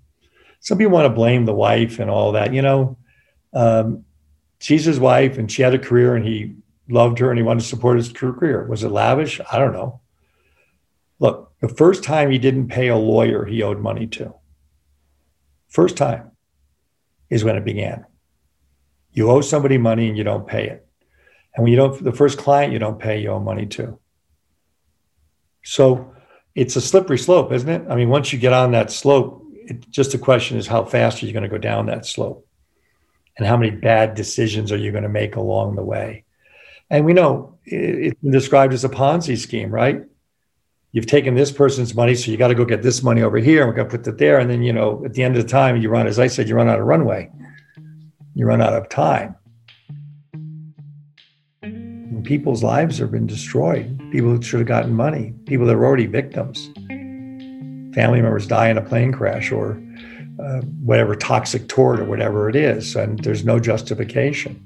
Some 0.60 0.78
people 0.78 0.92
want 0.92 1.06
to 1.06 1.16
blame 1.16 1.46
the 1.46 1.56
wife 1.56 2.00
and 2.00 2.10
all 2.10 2.34
that. 2.34 2.54
You 2.54 2.62
know, 2.62 2.98
um, 3.54 4.04
she's 4.60 4.84
his 4.84 5.00
wife 5.00 5.38
and 5.38 5.50
she 5.50 5.62
had 5.62 5.74
a 5.74 5.80
career 5.80 6.14
and 6.14 6.26
he 6.26 6.58
loved 6.90 7.20
her 7.20 7.30
and 7.30 7.38
he 7.38 7.44
wanted 7.44 7.62
to 7.62 7.68
support 7.68 7.98
his 7.98 8.12
career. 8.12 8.66
Was 8.68 8.84
it 8.84 8.90
lavish? 8.90 9.40
I 9.52 9.60
don't 9.60 9.74
know. 9.74 10.02
Look, 11.20 11.52
the 11.60 11.68
first 11.68 12.04
time 12.04 12.30
he 12.30 12.38
didn't 12.38 12.70
pay 12.70 12.88
a 12.88 12.98
lawyer 12.98 13.46
he 13.46 13.64
owed 13.64 13.80
money 13.80 14.08
to, 14.08 14.34
first 15.70 15.98
time 15.98 16.32
is 17.30 17.44
when 17.44 17.56
it 17.56 17.66
began. 17.66 18.06
You 19.12 19.32
owe 19.32 19.42
somebody 19.42 19.78
money 19.78 20.08
and 20.08 20.18
you 20.18 20.24
don't 20.24 20.48
pay 20.48 20.68
it. 20.68 20.88
And 21.56 21.64
when 21.64 21.72
you 21.72 21.78
don't, 21.78 22.04
the 22.04 22.12
first 22.12 22.38
client 22.38 22.72
you 22.72 22.80
don't 22.80 23.00
pay, 23.00 23.20
you 23.20 23.30
owe 23.30 23.40
money 23.40 23.66
to. 23.66 24.00
So 25.64 26.14
it's 26.54 26.76
a 26.76 26.82
slippery 26.82 27.18
slope, 27.18 27.52
isn't 27.52 27.70
it? 27.70 27.86
I 27.90 27.96
mean, 27.96 28.10
once 28.10 28.32
you 28.32 28.40
get 28.40 28.54
on 28.54 28.72
that 28.72 28.92
slope, 28.92 29.44
it, 29.54 29.90
just 29.90 30.12
the 30.12 30.20
question 30.20 30.58
is 30.58 30.68
how 30.68 30.86
fast 30.86 31.22
are 31.22 31.26
you 31.26 31.34
going 31.34 31.44
to 31.44 31.50
go 31.50 31.58
down 31.58 31.88
that 31.88 32.06
slope? 32.06 32.48
And 33.38 33.48
how 33.48 33.58
many 33.58 33.72
bad 33.72 34.14
decisions 34.16 34.72
are 34.72 34.78
you 34.78 34.92
going 34.92 35.04
to 35.04 35.10
make 35.10 35.36
along 35.36 35.76
the 35.76 35.84
way? 35.84 36.26
And 36.90 37.06
we 37.06 37.14
know 37.14 37.58
it's 37.66 38.20
been 38.22 38.32
described 38.32 38.74
as 38.74 38.84
a 38.84 38.90
Ponzi 38.90 39.38
scheme, 39.38 39.70
right? 39.72 40.04
You've 40.94 41.06
taken 41.06 41.36
this 41.36 41.52
person's 41.52 41.94
money, 41.94 42.16
so 42.16 42.32
you 42.32 42.38
got 42.38 42.48
to 42.48 42.56
go 42.56 42.64
get 42.66 42.82
this 42.82 43.04
money 43.04 43.22
over 43.22 43.38
here, 43.38 43.62
and 43.62 43.70
we're 43.70 43.76
going 43.76 43.90
to 43.90 43.92
put 43.92 44.06
that 44.06 44.18
there. 44.18 44.40
And 44.40 44.50
then, 44.50 44.64
you 44.64 44.72
know, 44.72 45.04
at 45.06 45.14
the 45.14 45.24
end 45.24 45.36
of 45.36 45.44
the 45.44 45.50
time, 45.50 45.78
you 45.78 45.90
run, 45.90 46.08
as 46.08 46.18
I 46.18 46.28
said, 46.28 46.48
you 46.48 46.56
run 46.56 46.70
out 46.70 46.80
of 46.80 46.86
runway, 46.86 47.30
you 48.34 48.46
run 48.46 48.62
out 48.62 48.74
of 48.74 48.88
time. 48.88 49.36
And 51.62 52.24
people's 52.24 52.64
lives 52.64 52.98
have 53.00 53.12
been 53.12 53.28
destroyed. 53.28 54.00
People 54.12 54.30
who 54.30 54.42
should 54.42 54.60
have 54.62 54.68
gotten 54.68 54.94
money, 54.94 55.34
people 55.46 55.68
that 55.68 55.76
were 55.76 55.86
already 55.86 56.06
victims. 56.06 56.70
Family 57.94 58.22
members 58.22 58.48
die 58.48 58.70
in 58.70 58.78
a 58.78 58.82
plane 58.82 59.12
crash 59.12 59.52
or 59.52 59.82
uh, 60.42 60.62
whatever 60.62 61.16
toxic 61.16 61.68
tort 61.68 62.00
or 62.00 62.06
whatever 62.06 62.48
it 62.48 62.56
is, 62.56 62.96
and 62.96 63.20
there's 63.20 63.44
no 63.44 63.60
justification. 63.60 64.64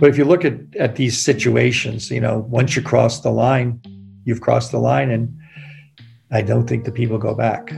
But 0.00 0.08
if 0.08 0.16
you 0.16 0.24
look 0.24 0.46
at, 0.46 0.54
at 0.78 0.96
these 0.96 1.18
situations, 1.18 2.10
you 2.10 2.22
know, 2.22 2.38
once 2.48 2.74
you 2.74 2.80
cross 2.80 3.20
the 3.20 3.30
line, 3.30 3.82
you've 4.24 4.40
crossed 4.40 4.72
the 4.72 4.78
line, 4.78 5.10
and 5.10 5.38
I 6.30 6.40
don't 6.40 6.66
think 6.66 6.86
the 6.86 6.90
people 6.90 7.18
go 7.18 7.34
back. 7.34 7.70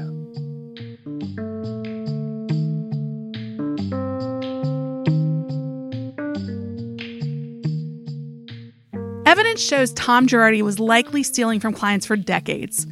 Evidence 9.27 9.61
shows 9.61 9.93
Tom 9.95 10.29
Girardi 10.29 10.63
was 10.63 10.79
likely 10.79 11.25
stealing 11.25 11.59
from 11.59 11.73
clients 11.73 12.07
for 12.07 12.15
decades. 12.15 12.87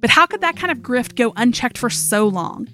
But 0.00 0.10
how 0.10 0.26
could 0.26 0.42
that 0.42 0.56
kind 0.56 0.70
of 0.70 0.78
grift 0.78 1.16
go 1.16 1.32
unchecked 1.36 1.78
for 1.78 1.88
so 1.88 2.28
long? 2.28 2.68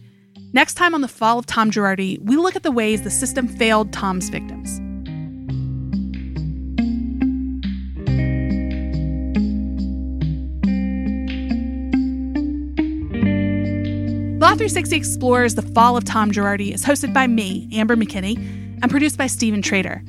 Next 0.52 0.74
time 0.74 0.94
on 0.94 1.02
The 1.02 1.08
Fall 1.08 1.38
of 1.38 1.46
Tom 1.46 1.70
Girardi, 1.70 2.20
we 2.20 2.36
look 2.36 2.56
at 2.56 2.64
the 2.64 2.72
ways 2.72 3.02
the 3.02 3.10
system 3.10 3.46
failed 3.46 3.92
Tom's 3.92 4.28
victims. 4.28 4.80
Law 14.54 14.58
360 14.58 14.96
Explores 14.96 15.56
The 15.56 15.62
Fall 15.62 15.96
of 15.96 16.04
Tom 16.04 16.30
Girardi 16.30 16.72
is 16.72 16.84
hosted 16.84 17.12
by 17.12 17.26
me, 17.26 17.68
Amber 17.72 17.96
McKinney, 17.96 18.36
and 18.80 18.88
produced 18.88 19.18
by 19.18 19.26
Stephen 19.26 19.62
Trader. 19.62 20.00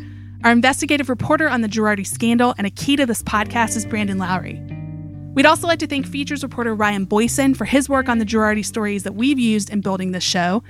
Our 0.43 0.51
investigative 0.51 1.10
reporter 1.10 1.49
on 1.49 1.62
the 1.62 1.67
Girardi 1.67 2.05
scandal 2.05 2.53
and 2.60 2.67
a 2.67 2.69
key 2.69 2.95
to 2.95 3.08
this 3.08 3.23
podcast 3.23 3.75
is 3.75 3.88
Brandon 3.88 4.19
Lowrey. 4.19 5.34
We'd 5.34 5.47
also 5.47 5.65
like 5.65 5.79
to 5.79 5.88
thank 5.88 6.05
features 6.05 6.43
reporter 6.43 6.75
Ryan 6.75 7.08
Boysen 7.08 7.58
for 7.58 7.65
his 7.65 7.89
work 7.89 8.08
on 8.08 8.19
the 8.19 8.25
Girardi 8.25 8.63
stories 8.63 9.01
that 9.01 9.15
we've 9.15 9.39
used 9.39 9.71
in 9.71 9.81
building 9.81 10.12
this 10.12 10.23
show, 10.23 10.62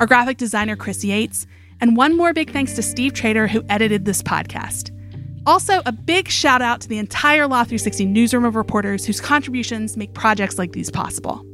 our 0.00 0.08
graphic 0.08 0.36
designer 0.36 0.74
Chris 0.74 1.04
Yates, 1.04 1.46
and 1.80 1.96
one 1.96 2.16
more 2.16 2.32
big 2.32 2.50
thanks 2.50 2.72
to 2.72 2.82
Steve 2.82 3.12
Trader 3.12 3.46
who 3.46 3.62
edited 3.68 4.06
this 4.06 4.24
podcast. 4.24 4.90
Also, 5.46 5.82
a 5.86 5.92
big 5.92 6.28
shout 6.28 6.62
out 6.62 6.80
to 6.80 6.88
the 6.88 6.98
entire 6.98 7.46
Law 7.46 7.62
360 7.62 8.06
newsroom 8.06 8.44
of 8.44 8.56
reporters 8.56 9.04
whose 9.04 9.20
contributions 9.20 9.96
make 9.96 10.14
projects 10.14 10.58
like 10.58 10.72
these 10.72 10.90
possible. 10.90 11.46